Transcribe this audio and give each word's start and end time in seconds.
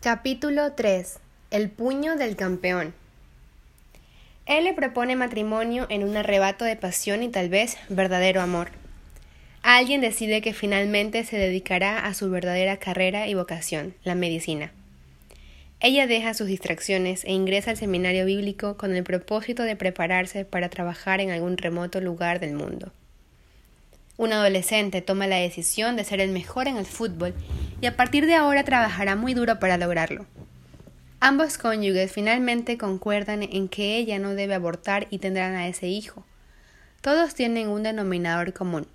Capítulo 0.00 0.74
3. 0.74 1.18
El 1.50 1.70
puño 1.70 2.14
del 2.14 2.36
campeón. 2.36 2.94
Él 4.46 4.62
le 4.62 4.72
propone 4.72 5.16
matrimonio 5.16 5.88
en 5.90 6.04
un 6.04 6.16
arrebato 6.16 6.64
de 6.64 6.76
pasión 6.76 7.24
y 7.24 7.30
tal 7.30 7.48
vez 7.48 7.76
verdadero 7.88 8.40
amor. 8.40 8.68
Alguien 9.64 10.00
decide 10.00 10.40
que 10.40 10.54
finalmente 10.54 11.24
se 11.24 11.36
dedicará 11.36 12.06
a 12.06 12.14
su 12.14 12.30
verdadera 12.30 12.76
carrera 12.76 13.26
y 13.26 13.34
vocación, 13.34 13.92
la 14.04 14.14
medicina. 14.14 14.70
Ella 15.80 16.06
deja 16.06 16.32
sus 16.32 16.46
distracciones 16.46 17.24
e 17.24 17.32
ingresa 17.32 17.72
al 17.72 17.76
seminario 17.76 18.24
bíblico 18.24 18.76
con 18.76 18.94
el 18.94 19.02
propósito 19.02 19.64
de 19.64 19.74
prepararse 19.74 20.44
para 20.44 20.68
trabajar 20.68 21.20
en 21.20 21.32
algún 21.32 21.56
remoto 21.56 22.00
lugar 22.00 22.38
del 22.38 22.52
mundo. 22.52 22.92
Un 24.18 24.32
adolescente 24.32 25.00
toma 25.00 25.28
la 25.28 25.36
decisión 25.36 25.94
de 25.94 26.02
ser 26.02 26.20
el 26.20 26.32
mejor 26.32 26.66
en 26.66 26.76
el 26.76 26.86
fútbol 26.86 27.34
y 27.80 27.86
a 27.86 27.96
partir 27.96 28.26
de 28.26 28.34
ahora 28.34 28.64
trabajará 28.64 29.14
muy 29.14 29.32
duro 29.32 29.60
para 29.60 29.78
lograrlo. 29.78 30.26
Ambos 31.20 31.56
cónyuges 31.56 32.10
finalmente 32.10 32.78
concuerdan 32.78 33.44
en 33.44 33.68
que 33.68 33.96
ella 33.96 34.18
no 34.18 34.34
debe 34.34 34.54
abortar 34.54 35.06
y 35.10 35.18
tendrán 35.18 35.54
a 35.54 35.68
ese 35.68 35.86
hijo. 35.86 36.26
Todos 37.00 37.36
tienen 37.36 37.68
un 37.68 37.84
denominador 37.84 38.52
común. 38.52 38.88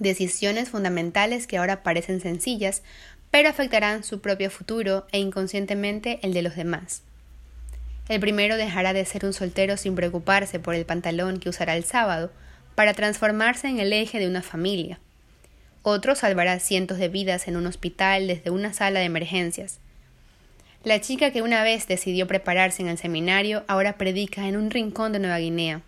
Decisiones 0.00 0.68
fundamentales 0.68 1.46
que 1.46 1.56
ahora 1.56 1.82
parecen 1.82 2.20
sencillas, 2.20 2.82
pero 3.30 3.48
afectarán 3.48 4.04
su 4.04 4.20
propio 4.20 4.50
futuro 4.50 5.06
e 5.12 5.18
inconscientemente 5.18 6.20
el 6.22 6.34
de 6.34 6.42
los 6.42 6.56
demás. 6.56 7.02
El 8.10 8.20
primero 8.20 8.58
dejará 8.58 8.92
de 8.92 9.06
ser 9.06 9.24
un 9.24 9.32
soltero 9.32 9.78
sin 9.78 9.94
preocuparse 9.94 10.60
por 10.60 10.74
el 10.74 10.84
pantalón 10.84 11.40
que 11.40 11.48
usará 11.48 11.74
el 11.74 11.84
sábado, 11.84 12.30
para 12.76 12.94
transformarse 12.94 13.66
en 13.66 13.80
el 13.80 13.92
eje 13.92 14.20
de 14.20 14.28
una 14.28 14.42
familia. 14.42 15.00
Otro 15.82 16.14
salvará 16.14 16.60
cientos 16.60 16.98
de 16.98 17.08
vidas 17.08 17.48
en 17.48 17.56
un 17.56 17.66
hospital 17.66 18.28
desde 18.28 18.50
una 18.50 18.72
sala 18.72 19.00
de 19.00 19.06
emergencias. 19.06 19.80
La 20.84 21.00
chica 21.00 21.32
que 21.32 21.42
una 21.42 21.64
vez 21.64 21.88
decidió 21.88 22.28
prepararse 22.28 22.82
en 22.82 22.88
el 22.88 22.98
seminario 22.98 23.64
ahora 23.66 23.98
predica 23.98 24.46
en 24.46 24.56
un 24.56 24.70
rincón 24.70 25.12
de 25.12 25.18
Nueva 25.18 25.38
Guinea. 25.38 25.80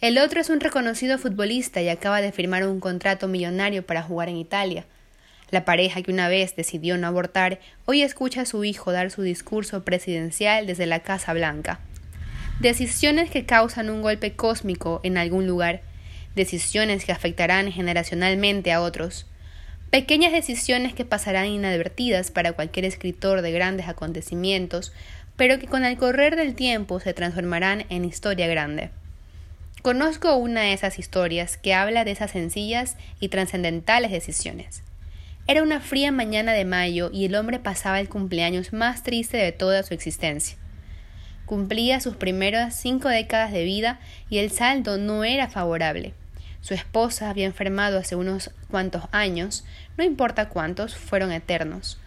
El 0.00 0.18
otro 0.18 0.40
es 0.40 0.50
un 0.50 0.60
reconocido 0.60 1.16
futbolista 1.16 1.80
y 1.80 1.88
acaba 1.88 2.20
de 2.20 2.32
firmar 2.32 2.66
un 2.66 2.80
contrato 2.80 3.28
millonario 3.28 3.86
para 3.86 4.02
jugar 4.02 4.28
en 4.28 4.36
Italia. 4.36 4.84
La 5.50 5.64
pareja 5.64 6.02
que 6.02 6.12
una 6.12 6.28
vez 6.28 6.54
decidió 6.56 6.98
no 6.98 7.06
abortar 7.06 7.60
hoy 7.86 8.02
escucha 8.02 8.42
a 8.42 8.46
su 8.46 8.64
hijo 8.64 8.92
dar 8.92 9.10
su 9.10 9.22
discurso 9.22 9.84
presidencial 9.84 10.66
desde 10.66 10.86
la 10.86 11.00
Casa 11.00 11.32
Blanca. 11.32 11.80
Decisiones 12.60 13.30
que 13.30 13.46
causan 13.46 13.88
un 13.88 14.02
golpe 14.02 14.34
cósmico 14.34 15.00
en 15.04 15.16
algún 15.16 15.46
lugar 15.46 15.80
decisiones 16.34 17.04
que 17.04 17.12
afectarán 17.12 17.70
generacionalmente 17.70 18.72
a 18.72 18.80
otros, 18.80 19.26
pequeñas 19.90 20.32
decisiones 20.32 20.92
que 20.92 21.04
pasarán 21.04 21.46
inadvertidas 21.46 22.30
para 22.32 22.52
cualquier 22.52 22.84
escritor 22.84 23.42
de 23.42 23.52
grandes 23.52 23.88
acontecimientos, 23.88 24.92
pero 25.36 25.60
que 25.60 25.68
con 25.68 25.84
el 25.84 25.96
correr 25.96 26.34
del 26.34 26.54
tiempo 26.56 26.98
se 26.98 27.14
transformarán 27.14 27.86
en 27.90 28.04
historia 28.04 28.48
grande. 28.48 28.90
Conozco 29.82 30.34
una 30.34 30.62
de 30.62 30.72
esas 30.72 30.98
historias 30.98 31.56
que 31.58 31.74
habla 31.74 32.04
de 32.04 32.10
esas 32.10 32.32
sencillas 32.32 32.96
y 33.20 33.28
trascendentales 33.28 34.10
decisiones. 34.10 34.82
Era 35.46 35.62
una 35.62 35.80
fría 35.80 36.10
mañana 36.10 36.52
de 36.52 36.64
mayo 36.64 37.10
y 37.12 37.24
el 37.24 37.36
hombre 37.36 37.60
pasaba 37.60 38.00
el 38.00 38.08
cumpleaños 38.08 38.72
más 38.72 39.04
triste 39.04 39.36
de 39.36 39.52
toda 39.52 39.84
su 39.84 39.94
existencia. 39.94 40.58
Cumplía 41.48 41.98
sus 41.98 42.14
primeras 42.14 42.74
cinco 42.74 43.08
décadas 43.08 43.52
de 43.52 43.64
vida 43.64 44.00
y 44.28 44.36
el 44.36 44.50
saldo 44.50 44.98
no 44.98 45.24
era 45.24 45.48
favorable. 45.48 46.12
Su 46.60 46.74
esposa 46.74 47.30
había 47.30 47.46
enfermado 47.46 47.98
hace 47.98 48.16
unos 48.16 48.50
cuantos 48.70 49.04
años, 49.12 49.64
no 49.96 50.04
importa 50.04 50.50
cuántos, 50.50 50.94
fueron 50.94 51.32
eternos. 51.32 51.98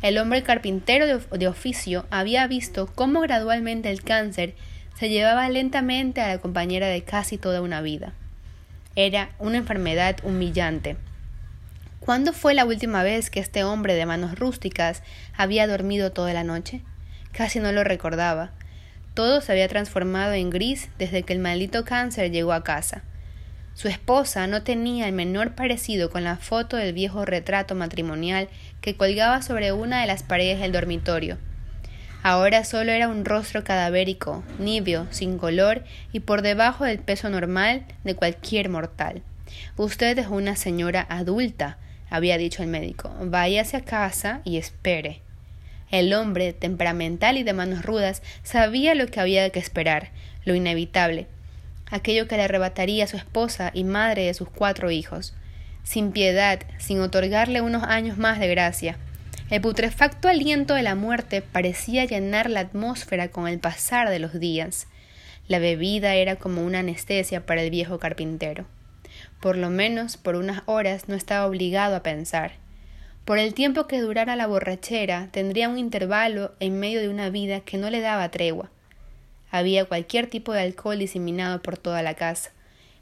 El 0.00 0.16
hombre 0.16 0.44
carpintero 0.44 1.06
de, 1.18 1.48
oficio 1.48 2.06
había 2.12 2.46
visto 2.46 2.86
cómo 2.86 3.20
gradualmente 3.20 3.90
el 3.90 4.04
cáncer 4.04 4.54
se 4.94 5.08
llevaba 5.08 5.48
lentamente 5.48 6.20
a 6.20 6.28
la 6.28 6.38
compañera 6.38 6.86
de 6.86 7.02
casi 7.02 7.36
toda 7.36 7.62
una 7.62 7.80
vida. 7.80 8.12
Era 8.94 9.30
una 9.40 9.58
enfermedad 9.58 10.18
humillante. 10.22 10.96
¿Cuándo 11.98 12.32
fue 12.32 12.54
la 12.54 12.64
última 12.64 13.02
vez 13.02 13.28
que 13.28 13.40
este 13.40 13.64
hombre 13.64 13.94
de 13.94 14.06
manos 14.06 14.38
rústicas 14.38 15.02
había 15.36 15.66
dormido 15.66 16.12
toda 16.12 16.32
la 16.32 16.44
noche? 16.44 16.82
Casi 17.32 17.58
no 17.58 17.72
lo 17.72 17.82
recordaba. 17.82 18.52
Todo 19.14 19.40
se 19.40 19.52
había 19.52 19.68
transformado 19.68 20.32
en 20.32 20.50
gris 20.50 20.88
desde 20.98 21.22
que 21.22 21.32
el 21.32 21.38
maldito 21.38 21.84
cáncer 21.84 22.30
llegó 22.32 22.52
a 22.52 22.64
casa. 22.64 23.02
Su 23.74 23.88
esposa 23.88 24.46
no 24.46 24.62
tenía 24.62 25.06
el 25.08 25.12
menor 25.12 25.54
parecido 25.54 26.10
con 26.10 26.24
la 26.24 26.36
foto 26.36 26.76
del 26.76 26.92
viejo 26.92 27.24
retrato 27.24 27.74
matrimonial 27.74 28.48
que 28.80 28.96
colgaba 28.96 29.42
sobre 29.42 29.72
una 29.72 30.00
de 30.00 30.06
las 30.06 30.22
paredes 30.22 30.60
del 30.60 30.72
dormitorio. 30.72 31.38
Ahora 32.22 32.64
solo 32.64 32.90
era 32.92 33.08
un 33.08 33.24
rostro 33.24 33.64
cadavérico, 33.64 34.42
nibio, 34.58 35.06
sin 35.10 35.38
color 35.38 35.84
y 36.12 36.20
por 36.20 36.42
debajo 36.42 36.84
del 36.84 36.98
peso 36.98 37.28
normal 37.30 37.84
de 38.02 38.14
cualquier 38.14 38.68
mortal. 38.68 39.22
Usted 39.76 40.18
es 40.18 40.28
una 40.28 40.56
señora 40.56 41.04
adulta, 41.08 41.78
había 42.08 42.38
dicho 42.38 42.62
el 42.62 42.68
médico. 42.68 43.12
Váyase 43.20 43.76
a 43.76 43.84
casa 43.84 44.40
y 44.44 44.56
espere. 44.56 45.23
El 45.90 46.12
hombre, 46.14 46.52
temperamental 46.52 47.36
y 47.36 47.42
de 47.42 47.52
manos 47.52 47.84
rudas, 47.84 48.22
sabía 48.42 48.94
lo 48.94 49.06
que 49.06 49.20
había 49.20 49.48
que 49.50 49.58
esperar, 49.58 50.10
lo 50.44 50.54
inevitable, 50.54 51.26
aquello 51.90 52.26
que 52.26 52.36
le 52.36 52.44
arrebataría 52.44 53.04
a 53.04 53.08
su 53.08 53.16
esposa 53.16 53.70
y 53.74 53.84
madre 53.84 54.26
de 54.26 54.34
sus 54.34 54.48
cuatro 54.48 54.90
hijos, 54.90 55.34
sin 55.84 56.12
piedad, 56.12 56.60
sin 56.78 57.00
otorgarle 57.00 57.60
unos 57.60 57.84
años 57.84 58.18
más 58.18 58.40
de 58.40 58.48
gracia. 58.48 58.96
El 59.50 59.60
putrefacto 59.60 60.28
aliento 60.28 60.74
de 60.74 60.82
la 60.82 60.94
muerte 60.94 61.42
parecía 61.42 62.06
llenar 62.06 62.48
la 62.48 62.60
atmósfera 62.60 63.28
con 63.28 63.46
el 63.46 63.58
pasar 63.58 64.08
de 64.08 64.18
los 64.18 64.40
días. 64.40 64.86
La 65.46 65.58
bebida 65.58 66.14
era 66.14 66.36
como 66.36 66.64
una 66.64 66.78
anestesia 66.78 67.44
para 67.44 67.62
el 67.62 67.70
viejo 67.70 67.98
carpintero. 67.98 68.64
Por 69.40 69.58
lo 69.58 69.68
menos 69.68 70.16
por 70.16 70.36
unas 70.36 70.62
horas 70.64 71.08
no 71.08 71.14
estaba 71.14 71.46
obligado 71.46 71.94
a 71.94 72.02
pensar. 72.02 72.63
Por 73.24 73.38
el 73.38 73.54
tiempo 73.54 73.86
que 73.86 74.00
durara 74.00 74.36
la 74.36 74.46
borrachera 74.46 75.28
tendría 75.32 75.70
un 75.70 75.78
intervalo 75.78 76.52
en 76.60 76.78
medio 76.78 77.00
de 77.00 77.08
una 77.08 77.30
vida 77.30 77.60
que 77.60 77.78
no 77.78 77.88
le 77.88 78.00
daba 78.00 78.30
tregua. 78.30 78.70
Había 79.50 79.86
cualquier 79.86 80.28
tipo 80.28 80.52
de 80.52 80.60
alcohol 80.60 80.98
diseminado 80.98 81.62
por 81.62 81.78
toda 81.78 82.02
la 82.02 82.14
casa, 82.14 82.50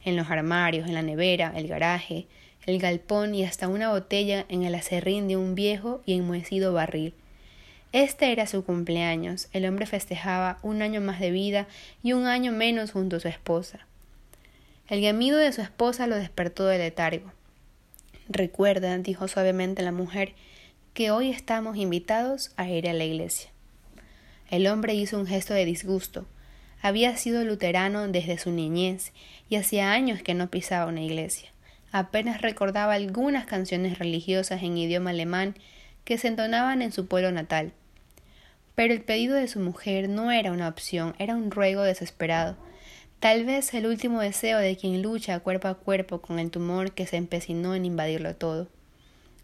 en 0.05 0.17
los 0.17 0.31
armarios, 0.31 0.87
en 0.87 0.95
la 0.95 1.03
nevera, 1.03 1.53
el 1.57 1.67
garaje, 1.67 2.27
el 2.67 2.79
galpón 2.79 3.35
y 3.35 3.45
hasta 3.45 3.67
una 3.67 3.91
botella 3.91 4.47
en 4.49 4.63
el 4.63 4.77
acerrín 4.77 5.27
de 5.27 5.37
un 5.37 5.57
viejo 5.57 6.03
y 6.07 6.15
enmohecido 6.15 6.73
barril. 6.73 7.15
Este 7.91 8.31
era 8.31 8.47
su 8.47 8.65
cumpleaños. 8.65 9.49
El 9.53 9.67
hombre 9.67 9.87
festejaba 9.87 10.59
un 10.63 10.83
año 10.83 11.01
más 11.01 11.19
de 11.19 11.33
vida 11.33 11.67
y 12.03 12.13
un 12.13 12.27
año 12.27 12.53
menos 12.53 12.93
junto 12.93 13.17
a 13.17 13.21
su 13.21 13.29
esposa. 13.29 13.87
El 14.89 15.01
gemido 15.01 15.39
de 15.39 15.53
su 15.53 15.63
esposa 15.63 16.07
lo 16.07 16.15
despertó 16.15 16.67
del 16.67 16.81
letargo. 16.81 17.33
Recuerda, 18.35 18.97
dijo 18.97 19.29
suavemente 19.29 19.83
la 19.83 19.93
mujer, 19.93 20.33
que 20.95 21.11
hoy 21.11 21.29
estamos 21.29 21.77
invitados 21.77 22.51
a 22.57 22.67
ir 22.67 22.89
a 22.89 22.95
la 22.95 23.05
iglesia. 23.05 23.51
El 24.49 24.67
hombre 24.69 24.95
hizo 24.95 25.19
un 25.19 25.27
gesto 25.27 25.53
de 25.53 25.67
disgusto. 25.67 26.27
Había 26.81 27.15
sido 27.19 27.45
luterano 27.45 28.09
desde 28.09 28.39
su 28.39 28.51
niñez 28.51 29.13
y 29.51 29.57
hacía 29.57 29.93
años 29.93 30.23
que 30.23 30.33
no 30.33 30.49
pisaba 30.49 30.87
una 30.87 31.03
iglesia. 31.03 31.51
Apenas 31.91 32.41
recordaba 32.41 32.95
algunas 32.95 33.45
canciones 33.45 33.99
religiosas 33.99 34.63
en 34.63 34.79
idioma 34.79 35.11
alemán 35.11 35.55
que 36.07 36.17
se 36.17 36.29
entonaban 36.29 36.81
en 36.81 36.91
su 36.91 37.09
pueblo 37.09 37.33
natal. 37.33 37.73
Pero 38.75 38.95
el 38.95 39.03
pedido 39.03 39.35
de 39.35 39.47
su 39.47 39.61
mujer 39.61 40.09
no 40.09 40.33
era 40.33 40.53
una 40.53 40.69
opción, 40.69 41.15
era 41.19 41.37
un 41.37 41.51
ruego 41.51 41.83
desesperado, 41.83 42.57
tal 43.23 43.45
vez 43.45 43.73
el 43.73 43.87
último 43.87 44.21
deseo 44.21 44.59
de 44.59 44.77
quien 44.77 45.01
lucha 45.01 45.39
cuerpo 45.39 45.69
a 45.69 45.75
cuerpo 45.75 46.21
con 46.21 46.41
el 46.41 46.51
tumor 46.51 46.91
que 46.91 47.07
se 47.07 47.17
empecinó 47.17 47.77
en 47.77 47.85
invadirlo 47.85 48.35
todo. 48.35 48.67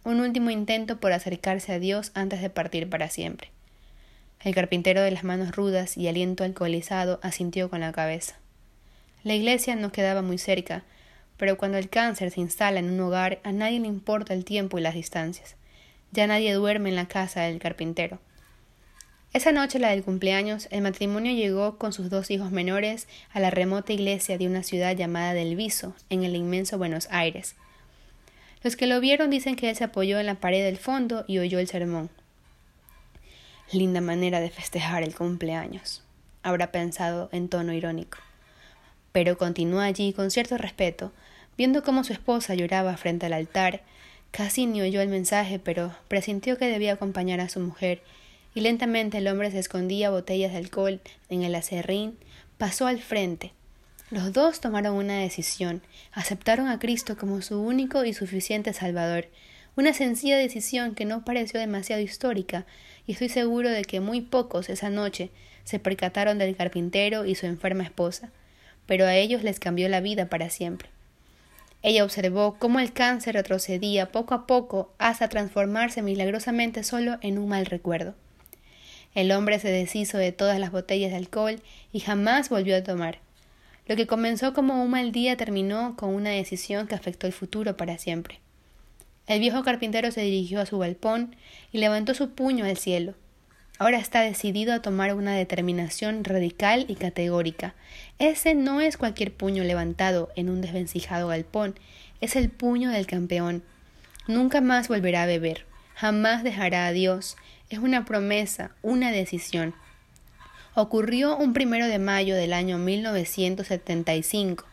Un 0.02 0.18
último 0.18 0.50
intento 0.50 0.98
por 0.98 1.12
acercarse 1.12 1.72
a 1.72 1.78
Dios 1.78 2.10
antes 2.14 2.42
de 2.42 2.50
partir 2.50 2.90
para 2.90 3.08
siempre. 3.08 3.52
El 4.42 4.52
carpintero 4.52 5.00
de 5.00 5.12
las 5.12 5.22
manos 5.22 5.54
rudas 5.54 5.96
y 5.96 6.08
aliento 6.08 6.42
alcoholizado 6.42 7.20
asintió 7.22 7.70
con 7.70 7.78
la 7.78 7.92
cabeza. 7.92 8.40
La 9.22 9.36
iglesia 9.36 9.76
no 9.76 9.92
quedaba 9.92 10.22
muy 10.22 10.38
cerca, 10.38 10.82
pero 11.36 11.56
cuando 11.56 11.78
el 11.78 11.88
cáncer 11.88 12.32
se 12.32 12.40
instala 12.40 12.80
en 12.80 12.90
un 12.90 12.98
hogar 12.98 13.38
a 13.44 13.52
nadie 13.52 13.78
le 13.78 13.86
importa 13.86 14.34
el 14.34 14.44
tiempo 14.44 14.80
y 14.80 14.82
las 14.82 14.94
distancias. 14.94 15.54
Ya 16.10 16.26
nadie 16.26 16.52
duerme 16.52 16.88
en 16.88 16.96
la 16.96 17.06
casa 17.06 17.42
del 17.42 17.60
carpintero. 17.60 18.18
Esa 19.32 19.52
noche, 19.52 19.78
la 19.78 19.90
del 19.90 20.02
cumpleaños, 20.02 20.68
el 20.70 20.80
matrimonio 20.80 21.32
llegó 21.32 21.76
con 21.76 21.92
sus 21.92 22.08
dos 22.08 22.30
hijos 22.30 22.50
menores 22.50 23.06
a 23.32 23.40
la 23.40 23.50
remota 23.50 23.92
iglesia 23.92 24.38
de 24.38 24.46
una 24.46 24.62
ciudad 24.62 24.96
llamada 24.96 25.34
Del 25.34 25.54
Viso, 25.54 25.94
en 26.08 26.24
el 26.24 26.34
inmenso 26.34 26.78
Buenos 26.78 27.08
Aires. 27.10 27.54
Los 28.62 28.76
que 28.76 28.86
lo 28.86 29.00
vieron 29.00 29.30
dicen 29.30 29.54
que 29.54 29.70
él 29.70 29.76
se 29.76 29.84
apoyó 29.84 30.18
en 30.18 30.26
la 30.26 30.36
pared 30.36 30.64
del 30.64 30.78
fondo 30.78 31.24
y 31.28 31.38
oyó 31.38 31.58
el 31.58 31.68
sermón. 31.68 32.10
Linda 33.70 34.00
manera 34.00 34.40
de 34.40 34.50
festejar 34.50 35.02
el 35.02 35.14
cumpleaños, 35.14 36.02
habrá 36.42 36.72
pensado 36.72 37.28
en 37.30 37.48
tono 37.48 37.74
irónico. 37.74 38.18
Pero 39.12 39.36
continuó 39.36 39.80
allí 39.80 40.14
con 40.14 40.30
cierto 40.30 40.56
respeto, 40.56 41.12
viendo 41.56 41.82
cómo 41.82 42.02
su 42.02 42.14
esposa 42.14 42.54
lloraba 42.54 42.96
frente 42.96 43.26
al 43.26 43.34
altar, 43.34 43.82
Casi 44.30 44.66
ni 44.66 44.82
oyó 44.82 45.00
el 45.00 45.08
mensaje, 45.08 45.58
pero 45.58 45.94
presintió 46.06 46.58
que 46.58 46.66
debía 46.66 46.92
acompañar 46.92 47.40
a 47.40 47.48
su 47.48 47.60
mujer, 47.60 48.02
y 48.54 48.60
lentamente 48.60 49.18
el 49.18 49.28
hombre 49.28 49.50
se 49.50 49.58
escondía 49.58 50.10
botellas 50.10 50.52
de 50.52 50.58
alcohol 50.58 51.00
en 51.28 51.42
el 51.42 51.54
acerrín, 51.54 52.18
pasó 52.58 52.86
al 52.86 53.00
frente. 53.00 53.52
Los 54.10 54.32
dos 54.32 54.60
tomaron 54.60 54.94
una 54.94 55.18
decisión, 55.18 55.82
aceptaron 56.12 56.68
a 56.68 56.78
Cristo 56.78 57.16
como 57.16 57.42
su 57.42 57.60
único 57.60 58.04
y 58.04 58.14
suficiente 58.14 58.72
Salvador, 58.72 59.26
una 59.76 59.92
sencilla 59.92 60.36
decisión 60.36 60.94
que 60.94 61.04
no 61.04 61.24
pareció 61.24 61.60
demasiado 61.60 62.02
histórica, 62.02 62.66
y 63.06 63.12
estoy 63.12 63.28
seguro 63.28 63.70
de 63.70 63.84
que 63.84 64.00
muy 64.00 64.20
pocos 64.20 64.70
esa 64.70 64.90
noche 64.90 65.30
se 65.64 65.78
percataron 65.78 66.38
del 66.38 66.56
carpintero 66.56 67.26
y 67.26 67.34
su 67.34 67.46
enferma 67.46 67.84
esposa, 67.84 68.30
pero 68.86 69.04
a 69.04 69.14
ellos 69.14 69.44
les 69.44 69.60
cambió 69.60 69.88
la 69.88 70.00
vida 70.00 70.28
para 70.28 70.50
siempre. 70.50 70.88
Ella 71.82 72.02
observó 72.02 72.56
cómo 72.58 72.80
el 72.80 72.92
cáncer 72.92 73.34
retrocedía 73.34 74.10
poco 74.10 74.34
a 74.34 74.46
poco 74.46 74.92
hasta 74.98 75.28
transformarse 75.28 76.02
milagrosamente 76.02 76.82
solo 76.82 77.18
en 77.20 77.38
un 77.38 77.48
mal 77.48 77.66
recuerdo. 77.66 78.14
El 79.14 79.32
hombre 79.32 79.58
se 79.58 79.68
deshizo 79.70 80.18
de 80.18 80.32
todas 80.32 80.58
las 80.58 80.70
botellas 80.70 81.10
de 81.10 81.16
alcohol 81.16 81.60
y 81.92 82.00
jamás 82.00 82.48
volvió 82.48 82.76
a 82.76 82.82
tomar. 82.82 83.18
Lo 83.86 83.96
que 83.96 84.06
comenzó 84.06 84.52
como 84.52 84.82
un 84.82 84.90
mal 84.90 85.12
día 85.12 85.36
terminó 85.36 85.96
con 85.96 86.14
una 86.14 86.30
decisión 86.30 86.86
que 86.86 86.94
afectó 86.94 87.26
el 87.26 87.32
futuro 87.32 87.76
para 87.76 87.98
siempre. 87.98 88.40
El 89.26 89.40
viejo 89.40 89.62
carpintero 89.62 90.10
se 90.10 90.22
dirigió 90.22 90.60
a 90.60 90.66
su 90.66 90.78
galpón 90.78 91.36
y 91.72 91.78
levantó 91.78 92.14
su 92.14 92.30
puño 92.30 92.64
al 92.64 92.76
cielo. 92.76 93.14
Ahora 93.78 93.98
está 93.98 94.22
decidido 94.22 94.72
a 94.74 94.82
tomar 94.82 95.14
una 95.14 95.34
determinación 95.34 96.24
radical 96.24 96.84
y 96.88 96.96
categórica. 96.96 97.74
Ese 98.18 98.54
no 98.54 98.80
es 98.80 98.96
cualquier 98.96 99.32
puño 99.32 99.62
levantado 99.64 100.30
en 100.34 100.50
un 100.50 100.60
desvencijado 100.60 101.28
galpón, 101.28 101.78
es 102.20 102.34
el 102.36 102.50
puño 102.50 102.90
del 102.90 103.06
campeón. 103.06 103.62
Nunca 104.26 104.60
más 104.60 104.88
volverá 104.88 105.22
a 105.22 105.26
beber, 105.26 105.64
jamás 105.94 106.42
dejará 106.42 106.86
a 106.86 106.92
Dios. 106.92 107.36
Es 107.70 107.80
una 107.80 108.06
promesa, 108.06 108.70
una 108.80 109.12
decisión. 109.12 109.74
Ocurrió 110.74 111.36
un 111.36 111.52
primero 111.52 111.86
de 111.86 111.98
mayo 111.98 112.34
del 112.34 112.54
año 112.54 112.78
1975. 112.78 114.64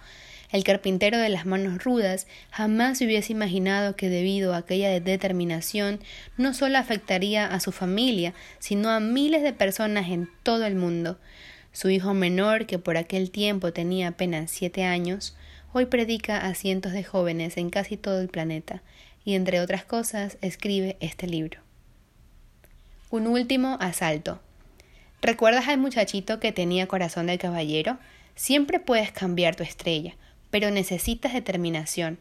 El 0.50 0.64
carpintero 0.64 1.18
de 1.18 1.28
las 1.28 1.46
manos 1.46 1.84
rudas 1.84 2.26
jamás 2.52 3.02
hubiese 3.02 3.34
imaginado 3.34 3.98
que 3.98 4.08
debido 4.08 4.54
a 4.54 4.60
aquella 4.60 4.98
determinación 5.02 6.00
no 6.38 6.54
solo 6.54 6.78
afectaría 6.78 7.46
a 7.46 7.60
su 7.60 7.74
familia, 7.74 8.34
sino 8.60 8.90
a 8.90 9.02
miles 9.02 9.44
de 9.44 9.52
personas 9.52 10.08
en 10.08 10.30
todo 10.44 10.66
el 10.66 10.76
mundo. 10.76 11.20
Su 11.74 11.90
hijo 11.90 12.14
menor, 12.14 12.66
que 12.66 12.80
por 12.80 12.96
aquel 12.96 13.30
tiempo 13.30 13.74
tenía 13.74 14.08
apenas 14.08 14.52
siete 14.52 14.86
años, 14.86 15.36
hoy 15.74 15.88
predica 15.88 16.38
a 16.38 16.54
cientos 16.54 16.94
de 16.94 17.04
jóvenes 17.04 17.58
en 17.58 17.70
casi 17.70 17.98
todo 17.98 18.22
el 18.22 18.30
planeta, 18.30 18.84
y 19.26 19.34
entre 19.34 19.60
otras 19.60 19.84
cosas 19.84 20.38
escribe 20.40 20.96
este 21.02 21.28
libro. 21.28 21.65
Un 23.16 23.28
último 23.28 23.78
asalto. 23.80 24.42
¿Recuerdas 25.22 25.70
al 25.70 25.78
muchachito 25.78 26.42
que 26.42 26.52
tenía 26.52 26.86
corazón 26.86 27.28
de 27.28 27.38
caballero? 27.38 27.98
Siempre 28.36 28.82
puedes 28.82 29.14
cambiar 29.14 29.56
tu 29.56 29.64
estrella 29.64 30.16
pero 30.52 30.70
necesitas 30.70 31.32
determinación. 31.32 32.18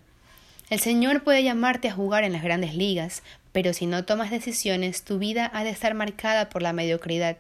El 0.71 0.79
Señor 0.79 1.25
puede 1.25 1.43
llamarte 1.43 1.89
a 1.89 1.93
jugar 1.93 2.23
en 2.23 2.33
las 2.33 2.45
grandes 2.45 2.77
ligas, 2.77 3.25
pero 3.51 3.73
si 3.73 3.87
no 3.87 4.05
tomas 4.05 4.31
decisiones, 4.31 5.03
tu 5.03 5.19
vida 5.19 5.51
ha 5.53 5.65
de 5.65 5.71
estar 5.71 5.95
marcada 5.95 6.49
por 6.49 6.63
la 6.63 6.73
mediocridad. 6.73 7.39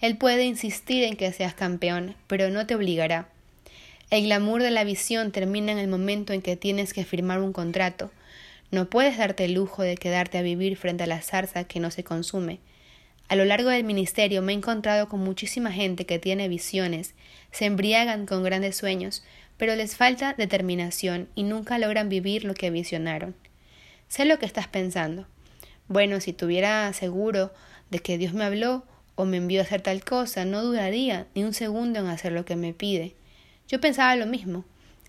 Él 0.00 0.16
puede 0.16 0.44
insistir 0.44 1.02
en 1.02 1.16
que 1.16 1.32
seas 1.32 1.54
campeón, 1.54 2.14
pero 2.28 2.50
no 2.50 2.64
te 2.64 2.76
obligará. 2.76 3.28
El 4.10 4.24
glamour 4.24 4.62
de 4.62 4.70
la 4.70 4.84
visión 4.84 5.32
termina 5.32 5.72
en 5.72 5.78
el 5.78 5.88
momento 5.88 6.32
en 6.32 6.42
que 6.42 6.54
tienes 6.54 6.92
que 6.92 7.04
firmar 7.04 7.40
un 7.40 7.52
contrato. 7.52 8.12
No 8.70 8.88
puedes 8.88 9.18
darte 9.18 9.46
el 9.46 9.54
lujo 9.54 9.82
de 9.82 9.96
quedarte 9.96 10.38
a 10.38 10.42
vivir 10.42 10.76
frente 10.76 11.02
a 11.02 11.08
la 11.08 11.22
zarza 11.22 11.64
que 11.64 11.80
no 11.80 11.90
se 11.90 12.04
consume. 12.04 12.60
A 13.28 13.36
lo 13.36 13.44
largo 13.44 13.70
del 13.70 13.84
ministerio 13.84 14.42
me 14.42 14.52
he 14.52 14.56
encontrado 14.56 15.08
con 15.08 15.20
muchísima 15.20 15.72
gente 15.72 16.04
que 16.04 16.18
tiene 16.18 16.48
visiones, 16.48 17.14
se 17.52 17.64
embriagan 17.64 18.26
con 18.26 18.42
grandes 18.42 18.76
sueños, 18.76 19.24
pero 19.56 19.76
les 19.76 19.96
falta 19.96 20.34
determinación 20.34 21.28
y 21.34 21.44
nunca 21.44 21.78
logran 21.78 22.08
vivir 22.08 22.44
lo 22.44 22.54
que 22.54 22.70
visionaron. 22.70 23.34
Sé 24.08 24.24
lo 24.24 24.38
que 24.38 24.46
estás 24.46 24.68
pensando. 24.68 25.26
Bueno, 25.88 26.20
si 26.20 26.32
tuviera 26.32 26.92
seguro 26.92 27.52
de 27.90 27.98
que 28.00 28.18
Dios 28.18 28.34
me 28.34 28.44
habló 28.44 28.84
o 29.14 29.24
me 29.24 29.38
envió 29.38 29.60
a 29.60 29.64
hacer 29.64 29.80
tal 29.80 30.04
cosa, 30.04 30.44
no 30.44 30.62
dudaría 30.62 31.26
ni 31.34 31.44
un 31.44 31.54
segundo 31.54 32.00
en 32.00 32.06
hacer 32.06 32.32
lo 32.32 32.44
que 32.44 32.56
me 32.56 32.74
pide. 32.74 33.14
Yo 33.68 33.80
pensaba 33.80 34.16
lo 34.16 34.26
mismo, 34.26 34.64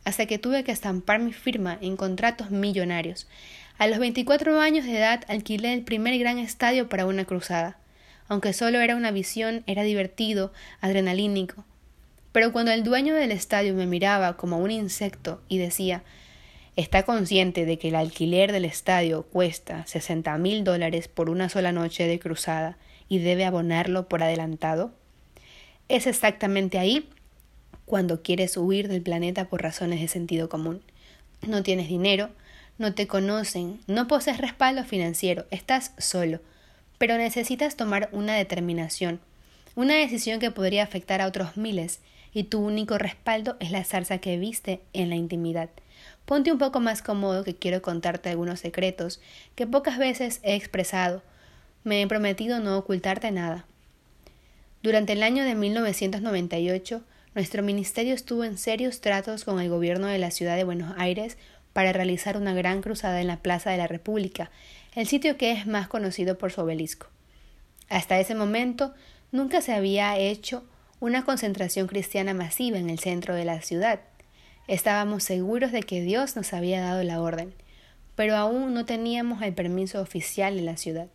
hasta 0.06 0.25
que 0.25 0.38
tuve 0.38 0.63
que 0.63 0.71
estampar 0.71 1.19
mi 1.19 1.33
firma 1.33 1.77
en 1.81 1.97
contratos 1.97 2.51
millonarios. 2.51 3.27
A 3.77 3.88
los 3.88 4.00
24 4.00 4.59
años 4.62 4.85
de 4.85 4.97
edad 4.97 5.23
alquilé 5.27 5.73
el 5.73 5.83
primer 5.83 6.17
gran 6.17 6.38
estadio 6.38 6.88
para 6.88 7.06
una 7.06 7.25
cruzada. 7.25 7.77
Aunque 8.27 8.54
solo 8.54 8.80
era 8.80 8.95
una 8.95 9.12
visión, 9.12 9.63
era 9.68 9.83
divertido, 9.83 10.51
adrenalínico. 10.81 11.63
Pero 12.31 12.51
cuando 12.51 12.72
el 12.72 12.83
dueño 12.83 13.13
del 13.16 13.31
estadio 13.31 13.74
me 13.74 13.86
miraba 13.86 14.38
como 14.38 14.57
un 14.57 14.72
insecto 14.72 15.42
y 15.48 15.57
decía 15.57 16.04
¿Está 16.75 17.04
consciente 17.04 17.66
de 17.66 17.80
que 17.80 17.88
el 17.88 17.95
alquiler 17.95 18.51
del 18.51 18.66
estadio 18.66 19.24
cuesta 19.24 19.88
sesenta 19.88 20.38
mil 20.38 20.66
dólares 20.66 21.07
por 21.07 21.30
una 21.30 21.48
sola 21.48 21.72
noche 21.72 22.06
de 22.06 22.19
cruzada 22.19 22.77
y 23.07 23.19
debe 23.19 23.45
abonarlo 23.45 24.10
por 24.10 24.22
adelantado? 24.22 24.92
Es 25.88 26.06
exactamente 26.06 26.77
ahí 26.77 27.07
cuando 27.86 28.22
quieres 28.22 28.57
huir 28.57 28.89
del 28.89 29.01
planeta 29.01 29.48
por 29.48 29.62
razones 29.62 30.01
de 30.01 30.10
sentido 30.10 30.50
común. 30.50 30.81
No 31.48 31.63
tienes 31.63 31.88
dinero, 31.88 32.30
no 32.77 32.94
te 32.94 33.07
conocen, 33.07 33.80
no 33.88 34.10
posees 34.10 34.39
respaldo 34.39 34.83
financiero, 34.83 35.45
estás 35.51 35.94
solo, 35.98 36.42
pero 36.97 37.18
necesitas 37.18 37.75
tomar 37.75 38.09
una 38.12 38.36
determinación, 38.36 39.19
una 39.75 39.95
decisión 39.95 40.39
que 40.39 40.51
podría 40.51 40.83
afectar 40.83 41.21
a 41.21 41.27
otros 41.27 41.57
miles 41.57 42.00
y 42.33 42.44
tu 42.44 42.59
único 42.59 42.97
respaldo 42.97 43.57
es 43.59 43.71
la 43.71 43.83
zarza 43.83 44.19
que 44.19 44.38
viste 44.38 44.81
en 44.94 45.09
la 45.09 45.15
intimidad. 45.15 45.69
Ponte 46.25 46.51
un 46.51 46.57
poco 46.57 46.80
más 46.80 47.01
cómodo 47.01 47.44
que 47.44 47.56
quiero 47.56 47.81
contarte 47.81 48.30
algunos 48.30 48.59
secretos 48.59 49.19
que 49.56 49.68
pocas 49.68 49.97
veces 49.97 50.39
he 50.44 50.56
expresado. 50.56 51.21
Me 51.83 52.01
he 52.01 52.07
prometido 52.07 52.59
no 52.59 52.77
ocultarte 52.77 53.31
nada. 53.31 53.65
Durante 54.81 55.13
el 55.13 55.24
año 55.24 55.44
de 55.44 55.56
1998, 55.56 57.03
nuestro 57.36 57.63
ministerio 57.63 58.13
estuvo 58.13 58.44
en 58.44 58.57
serios 58.57 59.01
tratos 59.01 59.44
con 59.44 59.59
el 59.59 59.69
gobierno 59.69 60.07
de 60.07 60.18
la 60.18 60.31
ciudad 60.31 60.56
de 60.56 60.63
Buenos 60.63 60.94
Aires 60.98 61.38
para 61.74 61.91
realizar 61.91 62.38
una 62.38 62.53
gran 62.53 62.81
cruzada 62.81 63.19
en 63.19 63.27
la 63.27 63.38
Plaza 63.38 63.71
de 63.71 63.77
la 63.77 63.88
República, 63.88 64.51
el 64.95 65.07
sitio 65.07 65.38
que 65.38 65.51
es 65.51 65.68
más 65.68 65.89
conocido 65.89 66.38
por 66.38 66.53
su 66.53 66.62
obelisco. 66.62 67.07
Hasta 67.89 68.19
ese 68.19 68.33
momento 68.33 68.94
nunca 69.31 69.60
se 69.60 69.74
había 69.74 70.17
hecho 70.17 70.63
una 71.01 71.25
concentración 71.25 71.88
cristiana 71.88 72.34
masiva 72.34 72.77
en 72.77 72.89
el 72.89 73.00
centro 73.00 73.36
de 73.36 73.43
la 73.43 73.62
ciudad. 73.62 74.00
Estábamos 74.67 75.24
seguros 75.24 75.74
de 75.74 75.84
que 75.84 76.01
Dios 76.01 76.38
nos 76.38 76.53
había 76.53 76.81
dado 76.81 77.03
la 77.03 77.22
orden, 77.22 77.53
pero 78.15 78.38
aún 78.38 78.74
no 78.74 78.86
teníamos 78.86 79.41
el 79.41 79.53
permiso 79.53 80.01
oficial 80.01 80.58
en 80.58 80.65
la 80.65 80.77
ciudad. 80.77 81.08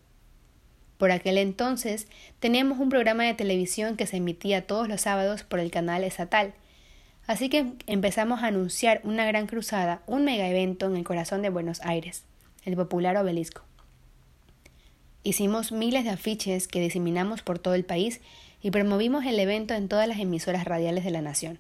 Por 0.99 1.11
aquel 1.11 1.39
entonces 1.39 2.07
teníamos 2.39 2.79
un 2.79 2.91
programa 2.91 3.25
de 3.25 3.33
televisión 3.33 3.97
que 3.97 4.07
se 4.07 4.19
emitía 4.19 4.67
todos 4.67 4.87
los 4.87 5.01
sábados 5.01 5.43
por 5.43 5.59
el 5.59 5.71
canal 5.71 6.05
estatal, 6.05 6.53
así 7.27 7.49
que 7.49 7.73
empezamos 7.87 8.43
a 8.43 8.49
anunciar 8.49 9.01
una 9.05 9.25
gran 9.25 9.47
cruzada, 9.47 10.03
un 10.07 10.27
mega 10.27 10.47
evento 10.47 10.87
en 10.87 10.97
el 10.97 11.05
corazón 11.05 11.41
de 11.41 11.49
Buenos 11.49 11.81
Aires, 11.81 12.25
el 12.67 12.77
popular 12.77 13.17
obelisco. 13.17 13.70
Hicimos 15.23 15.71
miles 15.71 16.05
de 16.05 16.11
afiches 16.11 16.67
que 16.67 16.81
diseminamos 16.81 17.43
por 17.43 17.59
todo 17.59 17.75
el 17.75 17.85
país 17.85 18.23
y 18.63 18.71
promovimos 18.71 19.27
el 19.27 19.39
evento 19.39 19.75
en 19.75 19.87
todas 19.87 20.09
las 20.09 20.19
emisoras 20.19 20.65
radiales 20.65 21.05
de 21.05 21.11
la 21.11 21.21
nación. 21.21 21.59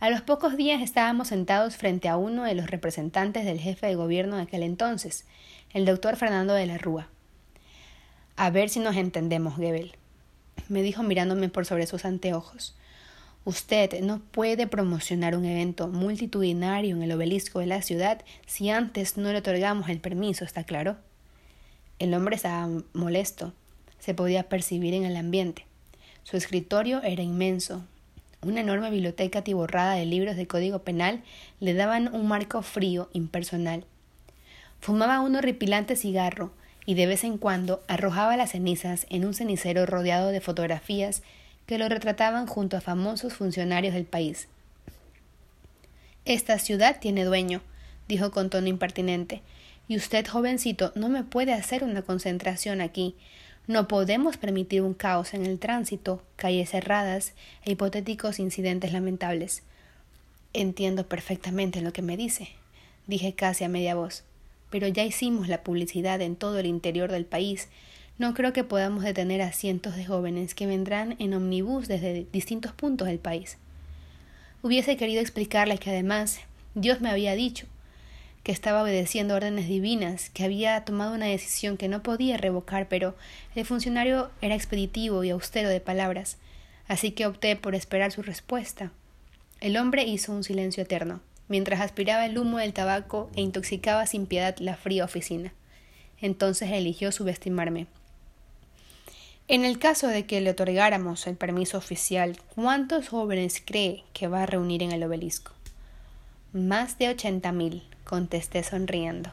A 0.00 0.10
los 0.10 0.20
pocos 0.20 0.56
días 0.56 0.82
estábamos 0.82 1.28
sentados 1.28 1.76
frente 1.76 2.08
a 2.08 2.18
uno 2.18 2.44
de 2.44 2.54
los 2.54 2.70
representantes 2.70 3.46
del 3.46 3.58
jefe 3.58 3.86
de 3.86 3.94
gobierno 3.94 4.36
de 4.36 4.42
aquel 4.42 4.62
entonces, 4.62 5.24
el 5.72 5.86
doctor 5.86 6.16
Fernando 6.16 6.52
de 6.52 6.66
la 6.66 6.76
Rúa. 6.76 7.08
A 8.36 8.50
ver 8.50 8.68
si 8.68 8.80
nos 8.80 8.96
entendemos, 8.96 9.56
Gebel, 9.56 9.92
me 10.68 10.82
dijo 10.82 11.02
mirándome 11.02 11.48
por 11.48 11.64
sobre 11.64 11.86
sus 11.86 12.04
anteojos. 12.04 12.76
Usted 13.44 14.00
no 14.02 14.20
puede 14.20 14.66
promocionar 14.66 15.34
un 15.34 15.46
evento 15.46 15.88
multitudinario 15.88 16.94
en 16.94 17.02
el 17.02 17.12
obelisco 17.12 17.60
de 17.60 17.66
la 17.66 17.80
ciudad 17.80 18.22
si 18.46 18.68
antes 18.68 19.16
no 19.16 19.32
le 19.32 19.38
otorgamos 19.38 19.88
el 19.88 20.00
permiso, 20.00 20.44
¿está 20.44 20.64
claro? 20.64 20.98
El 21.98 22.14
hombre 22.14 22.36
estaba 22.36 22.68
molesto, 22.92 23.52
se 23.98 24.14
podía 24.14 24.44
percibir 24.44 24.94
en 24.94 25.04
el 25.04 25.16
ambiente. 25.16 25.66
Su 26.22 26.36
escritorio 26.36 27.02
era 27.02 27.22
inmenso. 27.22 27.84
Una 28.40 28.60
enorme 28.60 28.90
biblioteca 28.90 29.40
atiborrada 29.40 29.94
de 29.94 30.06
libros 30.06 30.36
de 30.36 30.46
código 30.46 30.80
penal 30.80 31.24
le 31.58 31.74
daban 31.74 32.14
un 32.14 32.28
marco 32.28 32.62
frío, 32.62 33.08
impersonal. 33.12 33.84
Fumaba 34.80 35.20
un 35.20 35.34
horripilante 35.34 35.96
cigarro 35.96 36.52
y 36.86 36.94
de 36.94 37.06
vez 37.06 37.24
en 37.24 37.36
cuando 37.36 37.82
arrojaba 37.88 38.36
las 38.36 38.52
cenizas 38.52 39.06
en 39.10 39.24
un 39.24 39.34
cenicero 39.34 39.84
rodeado 39.84 40.28
de 40.28 40.40
fotografías 40.40 41.22
que 41.66 41.78
lo 41.78 41.88
retrataban 41.88 42.46
junto 42.46 42.76
a 42.76 42.80
famosos 42.80 43.34
funcionarios 43.34 43.92
del 43.92 44.06
país. 44.06 44.48
Esta 46.24 46.58
ciudad 46.58 47.00
tiene 47.00 47.24
dueño, 47.24 47.60
dijo 48.06 48.30
con 48.30 48.50
tono 48.50 48.68
impertinente, 48.68 49.42
Y 49.88 49.96
usted, 49.96 50.26
jovencito, 50.26 50.92
no 50.94 51.08
me 51.08 51.24
puede 51.24 51.54
hacer 51.54 51.82
una 51.82 52.02
concentración 52.02 52.82
aquí. 52.82 53.14
No 53.66 53.88
podemos 53.88 54.36
permitir 54.36 54.82
un 54.82 54.92
caos 54.92 55.32
en 55.32 55.46
el 55.46 55.58
tránsito, 55.58 56.22
calles 56.36 56.70
cerradas 56.70 57.32
e 57.64 57.72
hipotéticos 57.72 58.38
incidentes 58.38 58.92
lamentables. 58.92 59.62
Entiendo 60.52 61.06
perfectamente 61.06 61.80
lo 61.80 61.92
que 61.92 62.02
me 62.02 62.18
dice, 62.18 62.50
dije 63.06 63.32
casi 63.32 63.64
a 63.64 63.68
media 63.68 63.94
voz, 63.94 64.24
pero 64.70 64.88
ya 64.88 65.04
hicimos 65.04 65.48
la 65.48 65.62
publicidad 65.62 66.20
en 66.20 66.36
todo 66.36 66.58
el 66.58 66.66
interior 66.66 67.10
del 67.10 67.24
país. 67.24 67.68
No 68.18 68.34
creo 68.34 68.52
que 68.52 68.64
podamos 68.64 69.04
detener 69.04 69.40
a 69.40 69.52
cientos 69.52 69.96
de 69.96 70.04
jóvenes 70.04 70.54
que 70.54 70.66
vendrán 70.66 71.16
en 71.18 71.32
omnibus 71.32 71.88
desde 71.88 72.26
distintos 72.32 72.72
puntos 72.72 73.08
del 73.08 73.18
país. 73.18 73.56
Hubiese 74.62 74.96
querido 74.96 75.20
explicarles 75.20 75.80
que 75.80 75.90
además 75.90 76.40
Dios 76.74 77.00
me 77.00 77.10
había 77.10 77.34
dicho 77.34 77.66
que 78.48 78.52
estaba 78.52 78.82
obedeciendo 78.82 79.34
órdenes 79.34 79.68
divinas, 79.68 80.30
que 80.30 80.42
había 80.42 80.82
tomado 80.82 81.14
una 81.14 81.26
decisión 81.26 81.76
que 81.76 81.86
no 81.86 82.02
podía 82.02 82.38
revocar, 82.38 82.88
pero 82.88 83.14
el 83.54 83.66
funcionario 83.66 84.30
era 84.40 84.54
expeditivo 84.54 85.22
y 85.22 85.28
austero 85.28 85.68
de 85.68 85.80
palabras, 85.80 86.38
así 86.86 87.10
que 87.10 87.26
opté 87.26 87.56
por 87.56 87.74
esperar 87.74 88.10
su 88.10 88.22
respuesta. 88.22 88.90
El 89.60 89.76
hombre 89.76 90.04
hizo 90.04 90.32
un 90.32 90.44
silencio 90.44 90.84
eterno, 90.84 91.20
mientras 91.48 91.82
aspiraba 91.82 92.24
el 92.24 92.38
humo 92.38 92.56
del 92.56 92.72
tabaco 92.72 93.28
e 93.36 93.42
intoxicaba 93.42 94.06
sin 94.06 94.24
piedad 94.24 94.56
la 94.60 94.78
fría 94.78 95.04
oficina. 95.04 95.52
Entonces 96.18 96.70
eligió 96.72 97.12
subestimarme. 97.12 97.86
En 99.46 99.66
el 99.66 99.78
caso 99.78 100.08
de 100.08 100.24
que 100.24 100.40
le 100.40 100.52
otorgáramos 100.52 101.26
el 101.26 101.36
permiso 101.36 101.76
oficial, 101.76 102.38
¿cuántos 102.54 103.10
jóvenes 103.10 103.62
cree 103.62 104.04
que 104.14 104.26
va 104.26 104.44
a 104.44 104.46
reunir 104.46 104.82
en 104.82 104.92
el 104.92 105.02
obelisco? 105.02 105.52
Más 106.54 106.98
de 106.98 107.10
ochenta 107.10 107.52
mil, 107.52 107.82
contesté 108.04 108.62
sonriendo. 108.62 109.30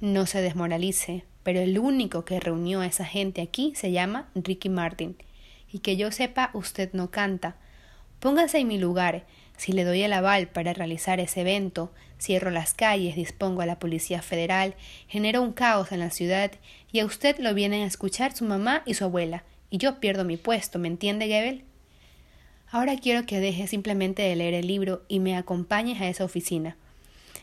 No 0.00 0.26
se 0.26 0.40
desmoralice, 0.42 1.24
pero 1.42 1.58
el 1.58 1.76
único 1.76 2.24
que 2.24 2.38
reunió 2.38 2.82
a 2.82 2.86
esa 2.86 3.04
gente 3.04 3.42
aquí 3.42 3.72
se 3.74 3.90
llama 3.90 4.28
Ricky 4.36 4.68
Martin. 4.68 5.16
Y 5.72 5.80
que 5.80 5.96
yo 5.96 6.12
sepa, 6.12 6.50
usted 6.54 6.92
no 6.92 7.10
canta. 7.10 7.56
Póngase 8.20 8.58
en 8.58 8.68
mi 8.68 8.78
lugar. 8.78 9.24
Si 9.56 9.72
le 9.72 9.82
doy 9.82 10.02
el 10.02 10.12
aval 10.12 10.46
para 10.46 10.72
realizar 10.72 11.18
ese 11.18 11.40
evento, 11.40 11.92
cierro 12.20 12.52
las 12.52 12.74
calles, 12.74 13.16
dispongo 13.16 13.62
a 13.62 13.66
la 13.66 13.80
Policía 13.80 14.22
Federal, 14.22 14.76
genero 15.08 15.42
un 15.42 15.52
caos 15.52 15.90
en 15.90 15.98
la 15.98 16.10
ciudad 16.10 16.52
y 16.92 17.00
a 17.00 17.06
usted 17.06 17.40
lo 17.40 17.54
vienen 17.54 17.82
a 17.82 17.86
escuchar 17.86 18.36
su 18.36 18.44
mamá 18.44 18.82
y 18.86 18.94
su 18.94 19.04
abuela, 19.04 19.42
y 19.68 19.78
yo 19.78 19.98
pierdo 19.98 20.24
mi 20.24 20.36
puesto, 20.36 20.78
¿me 20.78 20.86
entiende, 20.88 21.26
Gebel? 21.26 21.64
Ahora 22.74 22.96
quiero 22.96 23.24
que 23.24 23.38
deje 23.38 23.68
simplemente 23.68 24.22
de 24.22 24.34
leer 24.34 24.52
el 24.52 24.66
libro 24.66 25.04
y 25.06 25.20
me 25.20 25.36
acompañes 25.36 26.00
a 26.00 26.08
esa 26.08 26.24
oficina. 26.24 26.76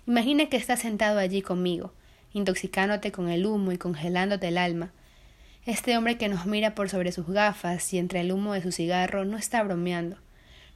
Imagina 0.05 0.47
que 0.47 0.57
estás 0.57 0.81
sentado 0.81 1.19
allí 1.19 1.41
conmigo, 1.41 1.93
intoxicándote 2.33 3.13
con 3.13 3.29
el 3.29 3.45
humo 3.45 3.71
y 3.71 3.77
congelándote 3.77 4.49
el 4.49 4.57
alma. 4.57 4.91
Este 5.65 5.95
hombre 5.95 6.17
que 6.17 6.27
nos 6.27 6.47
mira 6.47 6.75
por 6.75 6.89
sobre 6.89 7.13
sus 7.13 7.27
gafas 7.27 7.93
y 7.93 7.97
entre 7.97 8.19
el 8.19 8.33
humo 8.33 8.51
de 8.51 8.61
su 8.61 8.73
cigarro 8.73 9.23
no 9.23 9.37
está 9.37 9.63
bromeando. 9.63 10.17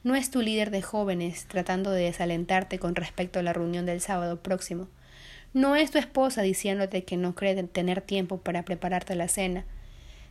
No 0.02 0.14
es 0.14 0.30
tu 0.30 0.40
líder 0.40 0.70
de 0.70 0.80
jóvenes 0.80 1.44
tratando 1.48 1.90
de 1.90 2.04
desalentarte 2.04 2.78
con 2.78 2.94
respecto 2.94 3.38
a 3.38 3.42
la 3.42 3.52
reunión 3.52 3.84
del 3.84 4.00
sábado 4.00 4.40
próximo. 4.42 4.88
No 5.52 5.76
es 5.76 5.90
tu 5.90 5.98
esposa 5.98 6.40
diciéndote 6.40 7.04
que 7.04 7.18
no 7.18 7.34
cree 7.34 7.62
tener 7.64 8.00
tiempo 8.00 8.38
para 8.38 8.62
prepararte 8.62 9.16
la 9.16 9.28
cena. 9.28 9.66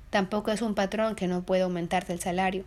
Tampoco 0.10 0.50
es 0.50 0.64
un 0.64 0.74
patrón 0.74 1.14
que 1.14 1.28
no 1.28 1.44
puede 1.44 1.62
aumentarte 1.62 2.12
el 2.12 2.22
salario. 2.22 2.66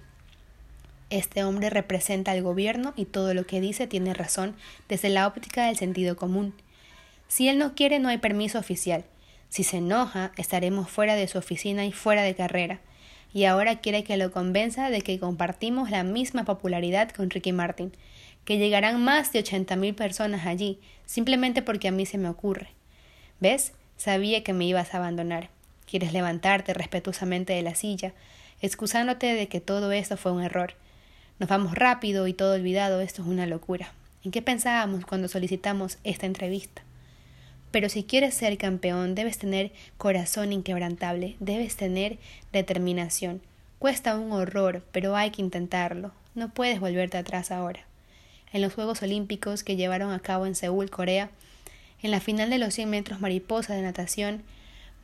Este 1.11 1.43
hombre 1.43 1.71
representa 1.71 2.33
al 2.33 2.43
gobierno 2.43 2.93
y 2.95 3.07
todo 3.07 3.33
lo 3.33 3.47
que 3.47 3.63
dice 3.63 3.87
tiene 3.87 4.13
razón 4.13 4.55
desde 4.91 5.09
la 5.09 5.27
óptica 5.27 5.67
del 5.67 5.77
sentido 5.77 6.17
común. 6.17 6.53
Si 7.29 7.49
él 7.49 7.59
no 7.59 7.75
quiere, 7.75 7.99
no 7.99 8.11
hay 8.11 8.19
permiso 8.19 8.59
oficial. 8.59 9.05
Si 9.49 9.65
se 9.65 9.79
enoja, 9.79 10.33
estaremos 10.37 10.91
fuera 10.91 11.15
de 11.15 11.27
su 11.27 11.39
oficina 11.39 11.87
y 11.87 11.93
fuera 11.93 12.23
de 12.23 12.35
carrera. 12.35 12.81
Y 13.33 13.45
ahora 13.45 13.81
quiere 13.81 14.05
que 14.05 14.19
lo 14.19 14.31
convenza 14.33 14.91
de 14.91 15.01
que 15.01 15.19
compartimos 15.19 15.91
la 15.91 16.03
misma 16.03 16.45
popularidad 16.45 17.11
con 17.11 17.31
Ricky 17.31 17.53
Martin, 17.53 17.93
que 18.45 18.59
llegarán 18.59 19.03
más 19.03 19.33
de 19.33 19.39
ochenta 19.39 19.77
mil 19.77 19.95
personas 19.95 20.47
allí, 20.47 20.79
simplemente 21.07 21.63
porque 21.63 21.89
a 21.89 21.93
mí 21.93 22.05
se 22.05 22.19
me 22.19 22.29
ocurre. 22.29 22.69
¿Ves? 23.41 23.73
Sabía 23.97 24.45
que 24.45 24.53
me 24.53 24.67
ibas 24.67 24.93
a 24.93 24.99
abandonar. 24.99 25.49
Quieres 25.87 26.13
levantarte 26.13 26.75
respetuosamente 26.75 27.55
de 27.55 27.63
la 27.63 27.75
silla, 27.75 28.13
excusándote 28.61 29.33
de 29.35 29.49
que 29.49 29.61
todo 29.61 29.91
esto 29.93 30.19
fue 30.19 30.33
un 30.33 30.43
error 30.43 30.75
nos 31.39 31.49
vamos 31.49 31.75
rápido 31.75 32.27
y 32.27 32.33
todo 32.33 32.55
olvidado, 32.55 33.01
esto 33.01 33.23
es 33.23 33.29
una 33.29 33.47
locura. 33.47 33.93
¿En 34.25 34.33
qué 34.33 34.43
pensábamos 34.43 35.07
cuando 35.07 35.29
solicitamos 35.29 35.99
esta 36.03 36.27
entrevista? 36.27 36.83
Pero 37.71 37.89
si 37.89 38.03
quieres 38.03 38.35
ser 38.35 38.57
campeón, 38.59 39.15
debes 39.15 39.39
tener 39.39 39.73
corazón 39.99 40.53
inquebrantable, 40.53 41.37
debes 41.39 41.77
tener 41.77 42.19
determinación. 42.53 43.41
Cuesta 43.79 44.19
un 44.19 44.33
horror, 44.33 44.85
pero 44.91 45.15
hay 45.15 45.31
que 45.31 45.43
intentarlo. 45.43 46.13
No 46.35 46.49
puedes 46.49 46.81
volverte 46.81 47.19
atrás 47.19 47.53
ahora. 47.53 47.81
En 48.53 48.63
los 48.63 48.75
Juegos 48.75 49.03
Olímpicos 49.03 49.63
que 49.63 49.77
llevaron 49.77 50.13
a 50.13 50.21
cabo 50.21 50.47
en 50.47 50.55
Seúl, 50.55 50.91
Corea, 50.91 51.31
en 52.03 52.11
la 52.11 52.21
final 52.21 52.51
de 52.51 52.59
los 52.59 52.75
100 52.75 52.91
metros 52.91 53.21
mariposa 53.21 53.75
de 53.75 53.83
natación, 53.83 54.43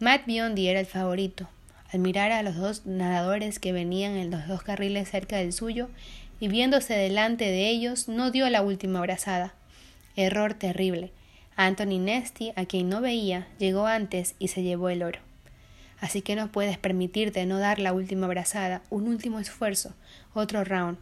Matt 0.01 0.27
Biondi 0.27 0.69
era 0.69 0.81
el 0.81 0.87
favorito. 0.87 1.49
Al 1.93 2.01
mirar 2.01 2.33
a 2.33 2.43
los 2.43 2.57
dos 2.57 2.87
nadadores 2.87 3.59
que 3.59 3.73
venían 3.73 4.17
en 4.17 4.31
los 4.31 4.49
dos 4.49 4.63
carriles 4.63 5.09
cerca 5.09 5.37
del 5.37 5.53
suyo, 5.53 5.89
y 6.41 6.49
viéndose 6.49 6.95
delante 6.95 7.45
de 7.45 7.69
ellos 7.69 8.09
no 8.09 8.31
dio 8.31 8.49
la 8.51 8.63
última 8.63 8.99
abrazada. 8.99 9.55
Error 10.17 10.55
terrible. 10.55 11.13
Anthony 11.57 11.99
Nesty, 11.99 12.53
a 12.57 12.65
quien 12.65 12.89
no 12.89 13.01
veía, 13.01 13.47
llegó 13.59 13.87
antes 13.87 14.35
y 14.39 14.49
se 14.49 14.63
llevó 14.63 14.89
el 14.89 15.03
oro. 15.03 15.21
Así 16.01 16.23
que 16.23 16.37
no 16.37 16.51
puedes 16.51 16.79
permitirte 16.79 17.47
no 17.47 17.59
dar 17.59 17.79
la 17.79 17.93
última 17.93 18.27
abrazada, 18.27 18.83
un 18.91 19.09
último 19.09 19.39
esfuerzo, 19.39 19.95
otro 20.35 20.65
round. 20.65 20.99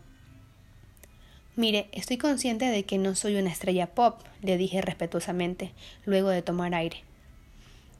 Mire, 1.57 1.89
estoy 1.93 2.19
consciente 2.19 2.67
de 2.67 2.85
que 2.85 2.99
no 2.99 3.15
soy 3.15 3.37
una 3.37 3.51
estrella 3.51 3.87
pop, 3.89 4.21
le 4.43 4.57
dije 4.57 4.81
respetuosamente, 4.81 5.73
luego 6.07 6.29
de 6.29 6.43
tomar 6.43 6.75
aire. 6.75 7.03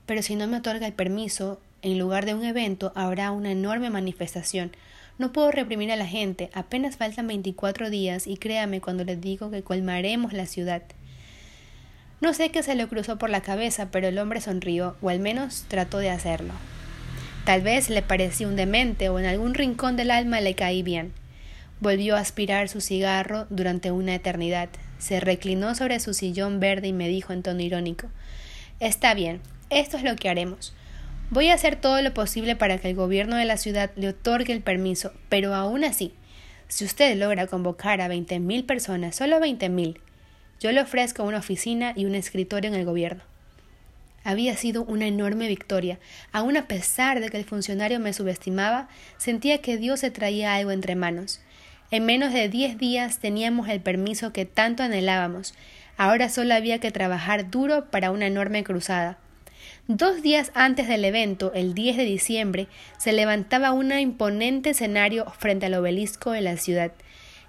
Pero 0.07 0.23
si 0.23 0.37
no 0.37 0.47
me 0.47 0.59
otorga 0.59 0.87
el 0.87 0.93
permiso, 0.93 1.61
en 1.83 1.99
lugar 1.99 2.25
de 2.25 2.35
un 2.35 2.45
evento 2.45 2.93
habrá 2.95 3.31
una 3.31 3.51
enorme 3.51 3.91
manifestación, 3.91 4.73
no 5.19 5.33
puedo 5.33 5.51
reprimir 5.51 5.93
a 5.93 5.97
la 5.97 6.07
gente, 6.07 6.51
apenas 6.55 6.97
faltan 6.97 7.27
veinticuatro 7.27 7.91
días 7.91 8.27
y 8.27 8.37
créame 8.37 8.81
cuando 8.81 9.05
les 9.05 9.21
digo 9.21 9.51
que 9.51 9.63
colmaremos 9.63 10.33
la 10.33 10.47
ciudad. 10.47 10.83
No 12.21 12.35
sé 12.35 12.51
qué 12.51 12.63
se 12.63 12.75
le 12.75 12.87
cruzó 12.87 13.19
por 13.19 13.31
la 13.31 13.41
cabeza, 13.41 13.91
pero 13.91 14.09
el 14.09 14.19
hombre 14.19 14.41
sonrió, 14.41 14.97
o 15.03 15.09
al 15.09 15.19
menos 15.19 15.65
trató 15.69 15.99
de 15.99 16.11
hacerlo. 16.11 16.55
Tal 17.45 17.63
vez 17.63 17.91
le 17.91 18.03
pareció 18.03 18.47
un 18.47 18.55
demente 18.55 19.09
o 19.09 19.19
en 19.19 19.27
algún 19.27 19.55
rincón 19.55 19.97
del 19.97 20.13
alma 20.13 20.41
le 20.41 20.55
caí 20.55 20.83
bien. 20.83 21.13
Volvió 21.81 22.17
a 22.17 22.21
aspirar 22.21 22.69
su 22.69 22.81
cigarro 22.81 23.47
durante 23.51 23.91
una 23.91 24.15
eternidad. 24.15 24.69
Se 25.01 25.19
reclinó 25.19 25.75
sobre 25.75 25.99
su 25.99 26.15
sillón 26.15 26.61
verde 26.61 26.89
y 26.89 26.93
me 26.93 27.09
dijo 27.09 27.33
en 27.33 27.43
tono 27.43 27.61
irónico 27.61 28.09
Está 28.79 29.15
bien, 29.15 29.41
esto 29.71 29.97
es 29.97 30.05
lo 30.05 30.15
que 30.15 30.29
haremos. 30.29 30.73
Voy 31.33 31.49
a 31.49 31.55
hacer 31.55 31.77
todo 31.77 32.03
lo 32.03 32.13
posible 32.13 32.57
para 32.57 32.77
que 32.77 32.91
el 32.91 32.95
gobierno 32.95 33.37
de 33.37 33.47
la 33.47 33.57
ciudad 33.57 33.91
le 33.97 34.09
otorgue 34.09 34.53
el 34.53 34.61
permiso, 34.61 35.15
pero 35.31 35.55
aún 35.55 35.83
así, 35.83 36.13
si 36.69 36.85
usted 36.85 37.17
logra 37.17 37.47
convocar 37.47 38.03
a 38.03 38.09
veinte 38.09 38.39
mil 38.39 38.65
personas, 38.65 39.17
solo 39.17 39.41
veinte 39.41 39.71
mil, 39.71 39.99
yo 40.61 40.73
le 40.73 40.83
ofrezco 40.83 41.23
una 41.23 41.39
oficina 41.39 41.95
y 41.97 42.05
un 42.05 42.15
escritorio 42.15 42.69
en 42.69 42.77
el 42.77 42.85
gobierno. 42.85 43.23
Había 44.25 44.59
sido 44.59 44.85
una 44.85 45.07
enorme 45.07 45.49
victoria. 45.49 45.99
Aun 46.33 46.59
a 46.59 46.69
pesar 46.69 47.19
de 47.21 47.31
que 47.31 47.39
el 47.39 47.47
funcionario 47.47 47.99
me 47.99 48.13
subestimaba, 48.13 48.91
sentía 49.17 49.63
que 49.63 49.79
Dios 49.79 50.01
se 50.01 50.11
traía 50.11 50.55
algo 50.55 50.71
entre 50.71 50.97
manos. 50.97 51.41
En 51.91 52.05
menos 52.05 52.35
de 52.35 52.51
diez 52.51 52.77
días 52.77 53.21
teníamos 53.21 53.71
el 53.71 53.81
permiso 53.81 54.35
que 54.35 54.45
tanto 54.45 54.83
anhelábamos. 54.83 55.55
Ahora 55.97 56.29
solo 56.29 56.53
había 56.53 56.79
que 56.79 56.91
trabajar 56.91 57.51
duro 57.51 57.91
para 57.91 58.11
una 58.11 58.27
enorme 58.27 58.65
cruzada. 58.65 59.17
Dos 59.89 60.23
días 60.23 60.53
antes 60.55 60.87
del 60.87 61.05
evento, 61.05 61.53
el 61.55 61.75
10 61.75 61.97
de 61.97 62.05
diciembre, 62.05 62.69
se 62.99 63.13
levantaba 63.13 63.73
un 63.73 63.91
imponente 63.91 64.71
escenario 64.71 65.27
frente 65.39 65.67
al 65.67 65.75
obelisco 65.75 66.31
de 66.31 66.41
la 66.41 66.57
ciudad, 66.57 66.93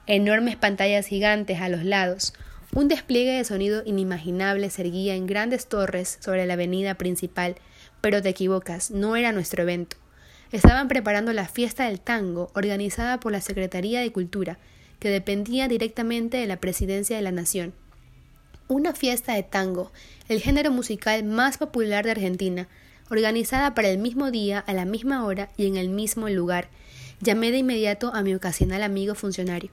enormes 0.07 0.55
pantallas 0.55 1.05
gigantes 1.05 1.61
a 1.61 1.69
los 1.69 1.85
lados, 1.85 2.33
un 2.73 2.87
despliegue 2.87 3.33
de 3.33 3.43
sonido 3.43 3.83
inimaginable 3.85 4.71
se 4.71 4.81
erguía 4.81 5.13
en 5.13 5.27
grandes 5.27 5.67
torres 5.67 6.17
sobre 6.21 6.47
la 6.47 6.53
avenida 6.53 6.95
principal, 6.95 7.55
pero 8.01 8.19
te 8.19 8.29
equivocas, 8.29 8.89
no 8.89 9.15
era 9.15 9.31
nuestro 9.31 9.61
evento. 9.61 9.97
Estaban 10.51 10.87
preparando 10.87 11.33
la 11.33 11.47
fiesta 11.47 11.85
del 11.85 11.99
tango, 11.99 12.49
organizada 12.55 13.19
por 13.19 13.31
la 13.31 13.41
Secretaría 13.41 14.01
de 14.01 14.11
Cultura, 14.11 14.57
que 14.97 15.09
dependía 15.09 15.67
directamente 15.67 16.37
de 16.37 16.47
la 16.47 16.57
Presidencia 16.57 17.15
de 17.15 17.21
la 17.21 17.31
Nación. 17.31 17.75
Una 18.69 18.93
fiesta 18.93 19.33
de 19.33 19.43
tango, 19.43 19.91
el 20.29 20.39
género 20.39 20.71
musical 20.71 21.25
más 21.25 21.57
popular 21.57 22.05
de 22.05 22.11
Argentina, 22.11 22.69
organizada 23.09 23.75
para 23.75 23.89
el 23.89 23.97
mismo 23.97 24.31
día, 24.31 24.59
a 24.59 24.73
la 24.73 24.85
misma 24.85 25.25
hora 25.25 25.49
y 25.57 25.67
en 25.67 25.75
el 25.75 25.89
mismo 25.89 26.29
lugar. 26.29 26.69
Llamé 27.19 27.51
de 27.51 27.57
inmediato 27.57 28.13
a 28.13 28.23
mi 28.23 28.33
ocasional 28.33 28.81
amigo 28.81 29.15
funcionario. 29.15 29.69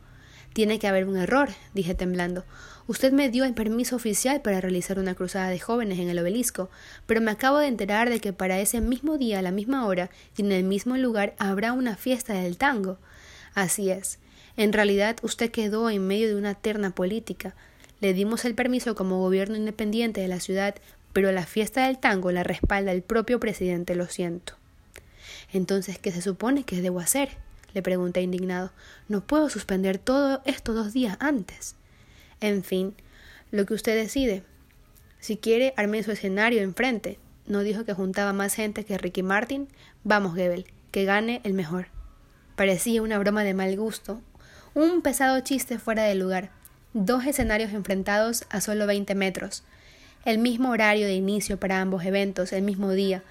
Tiene 0.53 0.81
que 0.81 0.89
haber 0.89 1.07
un 1.07 1.17
error, 1.17 1.51
dije 1.73 1.95
temblando. 1.95 2.45
Usted 2.89 3.13
me 3.13 3.29
dio 3.29 3.45
el 3.45 3.55
permiso 3.55 3.95
oficial 3.95 4.43
para 4.43 4.61
realizar 4.61 4.99
una 4.99 5.15
cruzada 5.15 5.49
de 5.49 5.61
jóvenes 5.61 6.01
en 6.01 6.09
el 6.09 6.19
obelisco, 6.19 6.69
pero 7.07 7.21
me 7.21 7.31
acabo 7.31 7.59
de 7.59 7.69
enterar 7.69 8.11
de 8.11 8.19
que 8.19 8.33
para 8.33 8.59
ese 8.59 8.81
mismo 8.81 9.19
día, 9.19 9.39
a 9.39 9.43
la 9.43 9.53
misma 9.53 9.87
hora 9.87 10.11
y 10.37 10.43
en 10.43 10.51
el 10.51 10.65
mismo 10.65 10.97
lugar 10.97 11.37
habrá 11.39 11.73
una 11.73 11.97
fiesta 11.97 12.35
del 12.35 12.57
tango. 12.57 12.99
Así 13.55 13.91
es. 13.91 14.19
En 14.57 14.73
realidad 14.73 15.17
usted 15.23 15.53
quedó 15.53 15.89
en 15.89 16.05
medio 16.05 16.27
de 16.27 16.35
una 16.35 16.55
terna 16.55 16.91
política. 16.91 17.55
Le 18.00 18.14
dimos 18.14 18.45
el 18.45 18.54
permiso 18.54 18.95
como 18.95 19.19
gobierno 19.19 19.57
independiente 19.57 20.21
de 20.21 20.28
la 20.28 20.40
ciudad, 20.40 20.75
pero 21.12 21.33
la 21.33 21.47
fiesta 21.47 21.87
del 21.87 21.99
tango 21.99 22.33
la 22.33 22.42
respalda 22.42 22.92
el 22.92 23.02
propio 23.02 23.40
presidente, 23.40 23.95
lo 23.95 24.07
siento. 24.07 24.54
Entonces, 25.52 25.99
¿qué 25.99 26.12
se 26.12 26.23
supone 26.23 26.64
que 26.64 26.80
debo 26.80 27.00
hacer? 27.00 27.30
le 27.73 27.83
pregunté 27.83 28.21
indignado. 28.23 28.73
No 29.09 29.21
puedo 29.21 29.49
suspender 29.49 29.99
todo 29.99 30.42
esto 30.45 30.75
dos 30.75 30.92
días 30.92 31.16
antes. 31.21 31.76
En 32.40 32.64
fin, 32.64 32.95
lo 33.50 33.66
que 33.66 33.75
usted 33.75 33.97
decide. 33.97 34.42
Si 35.19 35.37
quiere, 35.37 35.75
arme 35.76 36.02
su 36.02 36.12
escenario 36.12 36.62
enfrente. 36.62 37.19
¿No 37.47 37.61
dijo 37.61 37.85
que 37.85 37.92
juntaba 37.92 38.33
más 38.33 38.54
gente 38.54 38.85
que 38.85 38.99
Ricky 38.99 39.23
Martin? 39.23 39.69
Vamos, 40.04 40.35
Gebel, 40.35 40.66
que 40.90 41.04
gane 41.04 41.40
el 41.45 41.52
mejor. 41.52 41.88
Parecía 42.57 43.02
una 43.02 43.19
broma 43.19 43.42
de 43.45 43.54
mal 43.54 43.76
gusto, 43.76 44.21
un 44.75 45.02
pesado 45.02 45.40
chiste 45.40 45.78
fuera 45.78 46.04
de 46.04 46.14
lugar. 46.14 46.50
Dos 46.93 47.25
escenarios 47.25 47.73
enfrentados 47.73 48.47
a 48.51 48.61
solo 48.61 48.85
veinte 48.85 49.15
metros. 49.15 49.63
El 50.25 50.39
mismo 50.39 50.71
horario 50.71 51.07
de 51.07 51.15
inicio 51.15 51.61
para 51.61 51.81
ambos 51.81 52.05
eventos, 52.05 52.53
el 52.53 52.63
mismo 52.63 52.91
día. 52.91 53.23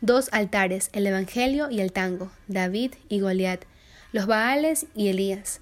Dos 0.00 0.28
altares, 0.32 0.90
el 0.92 1.06
Evangelio 1.06 1.70
y 1.70 1.80
el 1.80 1.92
tango, 1.92 2.32
David 2.48 2.94
y 3.08 3.20
Goliat, 3.20 3.62
los 4.10 4.26
Baales 4.26 4.86
y 4.96 5.06
Elías. 5.06 5.60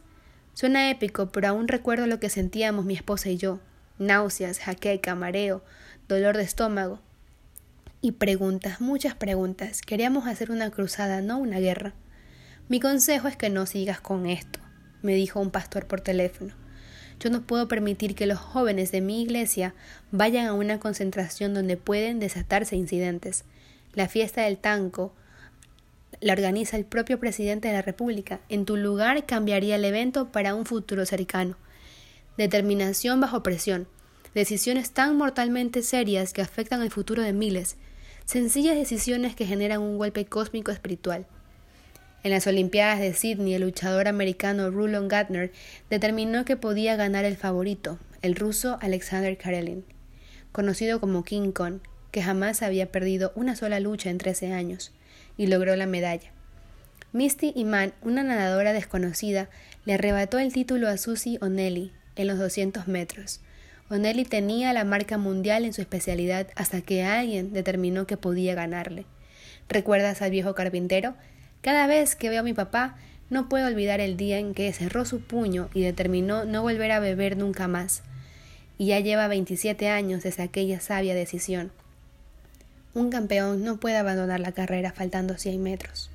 Suena 0.54 0.90
épico, 0.90 1.28
pero 1.32 1.48
aún 1.48 1.68
recuerdo 1.68 2.06
lo 2.06 2.18
que 2.18 2.30
sentíamos 2.30 2.86
mi 2.86 2.94
esposa 2.94 3.28
y 3.28 3.36
yo. 3.36 3.60
Náuseas, 3.98 4.58
jaqueca, 4.58 5.14
mareo, 5.14 5.62
dolor 6.08 6.38
de 6.38 6.44
estómago. 6.44 6.98
Y 8.00 8.12
preguntas, 8.12 8.80
muchas 8.80 9.14
preguntas. 9.16 9.82
Queríamos 9.82 10.26
hacer 10.26 10.50
una 10.50 10.70
cruzada, 10.70 11.20
no 11.20 11.36
una 11.36 11.58
guerra. 11.58 11.92
Mi 12.70 12.80
consejo 12.80 13.28
es 13.28 13.36
que 13.36 13.50
no 13.50 13.66
sigas 13.66 14.00
con 14.00 14.24
esto, 14.24 14.60
me 15.02 15.14
dijo 15.14 15.40
un 15.40 15.50
pastor 15.50 15.86
por 15.86 16.00
teléfono. 16.00 16.63
Yo 17.24 17.30
no 17.30 17.40
puedo 17.40 17.68
permitir 17.68 18.14
que 18.14 18.26
los 18.26 18.38
jóvenes 18.38 18.92
de 18.92 19.00
mi 19.00 19.22
iglesia 19.22 19.74
vayan 20.10 20.46
a 20.46 20.52
una 20.52 20.78
concentración 20.78 21.54
donde 21.54 21.78
pueden 21.78 22.20
desatarse 22.20 22.76
incidentes. 22.76 23.44
La 23.94 24.08
fiesta 24.08 24.42
del 24.42 24.58
tango 24.58 25.14
la 26.20 26.34
organiza 26.34 26.76
el 26.76 26.84
propio 26.84 27.18
presidente 27.18 27.68
de 27.68 27.74
la 27.74 27.80
República. 27.80 28.40
En 28.50 28.66
tu 28.66 28.76
lugar 28.76 29.24
cambiaría 29.24 29.76
el 29.76 29.86
evento 29.86 30.32
para 30.32 30.54
un 30.54 30.66
futuro 30.66 31.06
cercano. 31.06 31.56
Determinación 32.36 33.22
bajo 33.22 33.42
presión. 33.42 33.88
Decisiones 34.34 34.90
tan 34.90 35.16
mortalmente 35.16 35.80
serias 35.80 36.34
que 36.34 36.42
afectan 36.42 36.82
el 36.82 36.90
futuro 36.90 37.22
de 37.22 37.32
miles. 37.32 37.76
Sencillas 38.26 38.76
decisiones 38.76 39.34
que 39.34 39.46
generan 39.46 39.80
un 39.80 39.96
golpe 39.96 40.26
cósmico 40.26 40.72
espiritual. 40.72 41.26
En 42.24 42.30
las 42.30 42.46
Olimpiadas 42.46 43.00
de 43.00 43.12
Sydney, 43.12 43.52
el 43.52 43.60
luchador 43.60 44.08
americano 44.08 44.70
Rulon 44.70 45.08
Gatner 45.08 45.52
determinó 45.90 46.46
que 46.46 46.56
podía 46.56 46.96
ganar 46.96 47.26
el 47.26 47.36
favorito, 47.36 47.98
el 48.22 48.34
ruso 48.34 48.78
Alexander 48.80 49.36
Karelin, 49.36 49.84
conocido 50.50 51.00
como 51.00 51.22
King 51.22 51.52
Kong, 51.52 51.80
que 52.12 52.22
jamás 52.22 52.62
había 52.62 52.90
perdido 52.90 53.32
una 53.34 53.56
sola 53.56 53.78
lucha 53.78 54.08
en 54.08 54.16
trece 54.16 54.54
años 54.54 54.90
y 55.36 55.48
logró 55.48 55.76
la 55.76 55.84
medalla. 55.84 56.30
Misty 57.12 57.52
Iman, 57.56 57.92
una 58.00 58.22
nadadora 58.22 58.72
desconocida, 58.72 59.50
le 59.84 59.92
arrebató 59.92 60.38
el 60.38 60.50
título 60.50 60.88
a 60.88 60.96
Susie 60.96 61.36
O'Neill 61.42 61.92
en 62.16 62.26
los 62.26 62.38
200 62.38 62.88
metros. 62.88 63.42
O'Neill 63.90 64.26
tenía 64.30 64.72
la 64.72 64.84
marca 64.84 65.18
mundial 65.18 65.66
en 65.66 65.74
su 65.74 65.82
especialidad 65.82 66.46
hasta 66.56 66.80
que 66.80 67.02
alguien 67.02 67.52
determinó 67.52 68.06
que 68.06 68.16
podía 68.16 68.54
ganarle. 68.54 69.04
¿Recuerdas 69.68 70.22
al 70.22 70.30
viejo 70.30 70.54
carpintero? 70.54 71.16
Cada 71.64 71.86
vez 71.86 72.14
que 72.14 72.28
veo 72.28 72.40
a 72.40 72.42
mi 72.44 72.52
papá, 72.52 72.94
no 73.30 73.48
puedo 73.48 73.66
olvidar 73.66 73.98
el 73.98 74.18
día 74.18 74.38
en 74.38 74.52
que 74.52 74.70
cerró 74.74 75.06
su 75.06 75.22
puño 75.22 75.70
y 75.72 75.80
determinó 75.80 76.44
no 76.44 76.60
volver 76.60 76.92
a 76.92 77.00
beber 77.00 77.38
nunca 77.38 77.68
más. 77.68 78.02
Y 78.76 78.88
ya 78.88 79.00
lleva 79.00 79.28
27 79.28 79.88
años 79.88 80.22
desde 80.22 80.42
aquella 80.42 80.78
sabia 80.80 81.14
decisión. 81.14 81.72
Un 82.92 83.08
campeón 83.08 83.64
no 83.64 83.80
puede 83.80 83.96
abandonar 83.96 84.40
la 84.40 84.52
carrera 84.52 84.92
faltando 84.92 85.38
100 85.38 85.62
metros. 85.62 86.10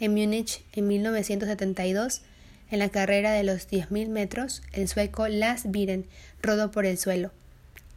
En 0.00 0.14
Múnich, 0.14 0.64
en 0.72 0.88
1972, 0.88 2.22
en 2.68 2.80
la 2.80 2.88
carrera 2.88 3.30
de 3.30 3.44
los 3.44 3.70
10.000 3.70 4.08
metros, 4.08 4.62
el 4.72 4.88
sueco 4.88 5.28
Lars 5.28 5.70
Viren 5.70 6.06
rodó 6.42 6.72
por 6.72 6.86
el 6.86 6.98
suelo. 6.98 7.30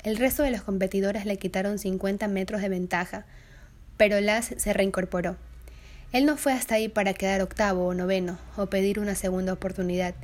El 0.04 0.18
resto 0.18 0.44
de 0.44 0.52
los 0.52 0.62
competidores 0.62 1.26
le 1.26 1.38
quitaron 1.38 1.80
50 1.80 2.28
metros 2.28 2.62
de 2.62 2.70
ventaja, 2.70 3.26
pero 3.98 4.22
Lars 4.22 4.54
se 4.56 4.72
reincorporó. 4.72 5.36
Él 6.12 6.26
no 6.26 6.38
fue 6.38 6.54
hasta 6.54 6.76
ahí 6.76 6.88
para 6.88 7.14
quedar 7.14 7.42
octavo 7.42 7.88
o 7.88 7.94
noveno 7.94 8.40
o 8.58 8.68
pedir 8.68 9.00
una 9.00 9.16
segunda 9.16 9.54
oportunidad. 9.54 10.16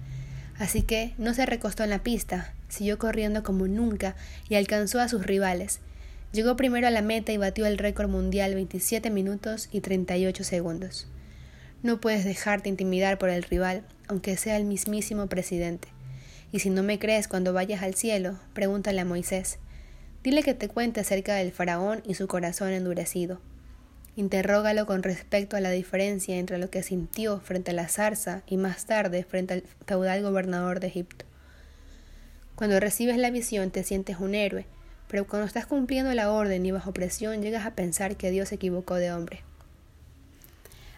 Así 0.57 0.81
que 0.81 1.13
no 1.17 1.33
se 1.33 1.45
recostó 1.45 1.83
en 1.83 1.89
la 1.89 2.03
pista, 2.03 2.53
siguió 2.69 2.97
corriendo 2.97 3.43
como 3.43 3.67
nunca 3.67 4.15
y 4.49 4.55
alcanzó 4.55 4.99
a 4.99 5.09
sus 5.09 5.25
rivales, 5.25 5.81
Llegó 6.35 6.57
primero 6.57 6.85
a 6.85 6.91
la 6.91 7.01
meta 7.01 7.31
y 7.31 7.37
batió 7.37 7.65
el 7.65 7.77
récord 7.77 8.09
mundial 8.09 8.55
27 8.55 9.09
minutos 9.09 9.69
y 9.71 9.79
38 9.79 10.43
segundos. 10.43 11.07
No 11.81 12.01
puedes 12.01 12.25
dejarte 12.25 12.67
intimidar 12.67 13.17
por 13.17 13.29
el 13.29 13.43
rival, 13.43 13.83
aunque 14.09 14.35
sea 14.35 14.57
el 14.57 14.65
mismísimo 14.65 15.27
presidente. 15.27 15.87
Y 16.51 16.59
si 16.59 16.69
no 16.69 16.83
me 16.83 16.99
crees 16.99 17.29
cuando 17.29 17.53
vayas 17.53 17.83
al 17.83 17.95
cielo, 17.95 18.37
pregúntale 18.53 18.99
a 18.99 19.05
Moisés. 19.05 19.59
Dile 20.23 20.43
que 20.43 20.53
te 20.53 20.67
cuente 20.67 20.99
acerca 20.99 21.35
del 21.35 21.53
faraón 21.53 22.03
y 22.05 22.15
su 22.15 22.27
corazón 22.27 22.71
endurecido. 22.71 23.39
Interrógalo 24.17 24.85
con 24.85 25.03
respecto 25.03 25.57
a 25.57 25.59
la 25.59 25.71
diferencia 25.71 26.37
entre 26.37 26.57
lo 26.57 26.69
que 26.69 26.83
sintió 26.83 27.41
frente 27.41 27.71
a 27.71 27.73
la 27.73 27.89
zarza 27.89 28.43
y 28.47 28.55
más 28.55 28.85
tarde 28.85 29.25
frente 29.25 29.55
al 29.55 29.63
feudal 29.85 30.23
gobernador 30.23 30.79
de 30.79 30.87
Egipto. 30.87 31.25
Cuando 32.55 32.79
recibes 32.79 33.17
la 33.17 33.29
visión 33.29 33.71
te 33.71 33.83
sientes 33.83 34.17
un 34.19 34.33
héroe, 34.33 34.65
pero 35.09 35.27
cuando 35.27 35.45
estás 35.45 35.65
cumpliendo 35.65 36.13
la 36.13 36.31
orden 36.31 36.65
y 36.65 36.71
bajo 36.71 36.93
presión 36.93 37.41
llegas 37.41 37.65
a 37.65 37.75
pensar 37.75 38.15
que 38.15 38.31
Dios 38.31 38.49
se 38.49 38.55
equivocó 38.55 38.95
de 38.95 39.11
hombre. 39.11 39.43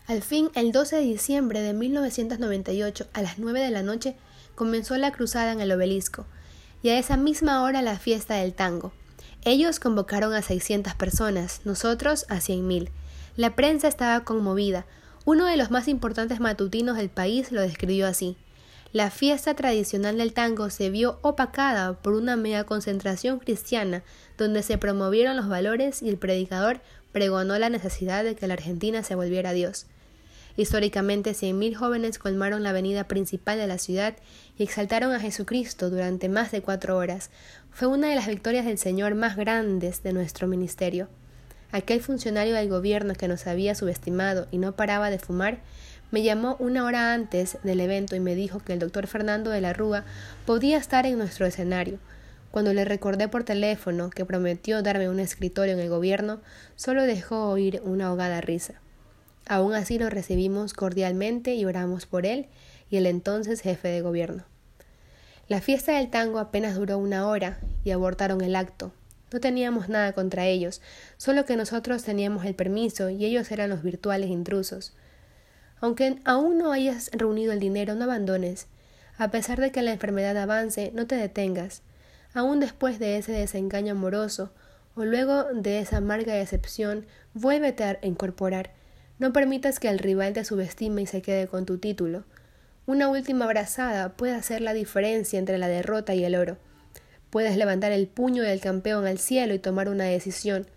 Al 0.05 0.21
fin, 0.21 0.49
el 0.55 0.71
12 0.71 0.97
de 0.97 1.01
diciembre 1.01 1.61
de 1.61 1.73
1998, 1.73 3.07
a 3.13 3.21
las 3.21 3.39
9 3.39 3.59
de 3.59 3.71
la 3.71 3.83
noche, 3.83 4.15
comenzó 4.55 4.95
la 4.95 5.11
cruzada 5.11 5.51
en 5.51 5.59
el 5.59 5.71
obelisco, 5.71 6.25
y 6.81 6.89
a 6.89 6.99
esa 6.99 7.17
misma 7.17 7.63
hora 7.63 7.81
la 7.81 7.97
fiesta 7.97 8.35
del 8.35 8.53
tango. 8.53 8.93
Ellos 9.43 9.79
convocaron 9.79 10.33
a 10.33 10.41
600 10.41 10.93
personas, 10.93 11.61
nosotros 11.65 12.25
a 12.29 12.35
100.000. 12.37 12.89
La 13.37 13.55
prensa 13.55 13.87
estaba 13.87 14.23
conmovida. 14.23 14.87
Uno 15.23 15.45
de 15.45 15.57
los 15.57 15.69
más 15.69 15.87
importantes 15.87 16.39
matutinos 16.39 16.97
del 16.97 17.09
país 17.09 17.51
lo 17.51 17.61
describió 17.61 18.07
así. 18.07 18.35
La 18.93 19.11
fiesta 19.11 19.53
tradicional 19.53 20.17
del 20.17 20.33
tango 20.33 20.71
se 20.71 20.89
vio 20.89 21.19
opacada 21.21 21.93
por 21.93 22.13
una 22.13 22.35
mega 22.35 22.63
concentración 22.63 23.37
cristiana 23.37 24.01
donde 24.39 24.63
se 24.63 24.79
promovieron 24.79 25.37
los 25.37 25.47
valores 25.47 26.01
y 26.01 26.09
el 26.09 26.17
predicador 26.17 26.81
pregonó 27.11 27.59
la 27.59 27.69
necesidad 27.69 28.23
de 28.23 28.33
que 28.33 28.47
la 28.47 28.55
Argentina 28.55 29.03
se 29.03 29.13
volviera 29.13 29.51
a 29.51 29.53
Dios. 29.53 29.85
Históricamente, 30.55 31.35
cien 31.35 31.59
mil 31.59 31.75
jóvenes 31.75 32.17
colmaron 32.17 32.63
la 32.63 32.71
avenida 32.71 33.03
principal 33.03 33.59
de 33.59 33.67
la 33.67 33.77
ciudad 33.77 34.15
y 34.57 34.63
exaltaron 34.63 35.11
a 35.11 35.19
Jesucristo 35.19 35.91
durante 35.91 36.27
más 36.27 36.51
de 36.51 36.63
cuatro 36.63 36.97
horas. 36.97 37.29
Fue 37.69 37.87
una 37.87 38.09
de 38.09 38.15
las 38.15 38.25
victorias 38.25 38.65
del 38.65 38.79
Señor 38.79 39.13
más 39.13 39.35
grandes 39.35 40.01
de 40.01 40.13
nuestro 40.13 40.47
ministerio. 40.47 41.07
Aquel 41.71 42.01
funcionario 42.01 42.55
del 42.55 42.69
gobierno 42.69 43.13
que 43.13 43.27
nos 43.27 43.45
había 43.45 43.75
subestimado 43.75 44.47
y 44.51 44.57
no 44.57 44.75
paraba 44.75 45.09
de 45.09 45.19
fumar 45.19 45.59
me 46.11 46.23
llamó 46.23 46.55
una 46.59 46.85
hora 46.85 47.13
antes 47.13 47.57
del 47.63 47.81
evento 47.81 48.15
y 48.15 48.21
me 48.21 48.35
dijo 48.35 48.59
que 48.59 48.73
el 48.73 48.79
doctor 48.79 49.07
Fernando 49.07 49.49
de 49.49 49.59
la 49.59 49.73
Rúa 49.73 50.05
podía 50.45 50.77
estar 50.77 51.05
en 51.05 51.17
nuestro 51.17 51.45
escenario. 51.45 51.99
Cuando 52.51 52.73
le 52.73 52.85
recordé 52.85 53.27
por 53.27 53.43
teléfono 53.43 54.09
que 54.09 54.23
prometió 54.23 54.81
darme 54.81 55.09
un 55.09 55.19
escritorio 55.19 55.73
en 55.73 55.79
el 55.81 55.89
gobierno, 55.89 56.39
solo 56.77 57.03
dejó 57.03 57.49
oír 57.49 57.81
una 57.83 58.07
ahogada 58.07 58.39
risa. 58.39 58.75
Aún 59.49 59.73
así 59.73 59.99
lo 59.99 60.09
recibimos 60.09 60.73
cordialmente 60.73 61.55
y 61.55 61.65
oramos 61.65 62.05
por 62.05 62.25
él 62.25 62.47
y 62.89 62.97
el 62.97 63.05
entonces 63.05 63.61
jefe 63.61 63.89
de 63.89 64.01
gobierno. 64.01 64.45
La 65.49 65.61
fiesta 65.61 65.97
del 65.97 66.09
tango 66.09 66.39
apenas 66.39 66.75
duró 66.75 66.97
una 66.97 67.27
hora 67.27 67.59
y 67.83 67.91
abortaron 67.91 68.41
el 68.41 68.55
acto. 68.55 68.93
No 69.31 69.39
teníamos 69.39 69.89
nada 69.89 70.13
contra 70.13 70.45
ellos, 70.45 70.81
solo 71.17 71.45
que 71.45 71.57
nosotros 71.57 72.03
teníamos 72.03 72.45
el 72.45 72.55
permiso 72.55 73.09
y 73.09 73.25
ellos 73.25 73.51
eran 73.51 73.69
los 73.69 73.83
virtuales 73.83 74.29
intrusos. 74.29 74.95
Aunque 75.81 76.19
aún 76.25 76.57
no 76.57 76.71
hayas 76.71 77.11
reunido 77.11 77.53
el 77.53 77.59
dinero, 77.59 77.93
no 77.95 78.05
abandones. 78.05 78.67
A 79.17 79.29
pesar 79.29 79.59
de 79.59 79.71
que 79.71 79.81
la 79.81 79.91
enfermedad 79.91 80.37
avance, 80.37 80.91
no 80.93 81.07
te 81.07 81.15
detengas. 81.15 81.81
Aún 82.33 82.59
después 82.59 82.99
de 82.99 83.17
ese 83.17 83.31
desengaño 83.31 83.93
amoroso, 83.93 84.51
o 84.95 85.05
luego 85.05 85.45
de 85.53 85.79
esa 85.79 85.97
amarga 85.97 86.33
decepción, 86.33 87.05
vuélvete 87.33 87.83
a 87.83 87.99
incorporar. 88.01 88.71
No 89.19 89.33
permitas 89.33 89.79
que 89.79 89.89
el 89.89 89.99
rival 89.99 90.33
te 90.33 90.45
subestime 90.45 91.01
y 91.01 91.05
se 91.05 91.21
quede 91.21 91.47
con 91.47 91.65
tu 91.65 91.77
título. 91.77 92.23
Una 92.85 93.09
última 93.09 93.45
abrazada 93.45 94.13
puede 94.13 94.33
hacer 94.33 94.61
la 94.61 94.73
diferencia 94.73 95.37
entre 95.37 95.57
la 95.57 95.67
derrota 95.67 96.15
y 96.15 96.23
el 96.23 96.35
oro. 96.35 96.57
Puedes 97.29 97.57
levantar 97.57 97.91
el 97.91 98.07
puño 98.07 98.43
del 98.43 98.61
campeón 98.61 99.05
al 99.05 99.19
cielo 99.19 99.53
y 99.53 99.59
tomar 99.59 99.89
una 99.89 100.05
decisión. 100.05 100.67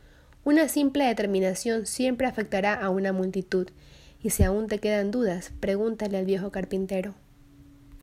Una 0.45 0.69
simple 0.69 1.05
determinación 1.05 1.87
siempre 1.87 2.27
afectará 2.27 2.75
a 2.75 2.91
una 2.91 3.13
multitud. 3.13 3.69
Y 4.23 4.31
si 4.31 4.43
aún 4.43 4.67
te 4.67 4.79
quedan 4.79 5.11
dudas, 5.11 5.53
pregúntale 5.61 6.19
al 6.19 6.27
viejo 6.27 6.51
carpintero. 6.51 7.15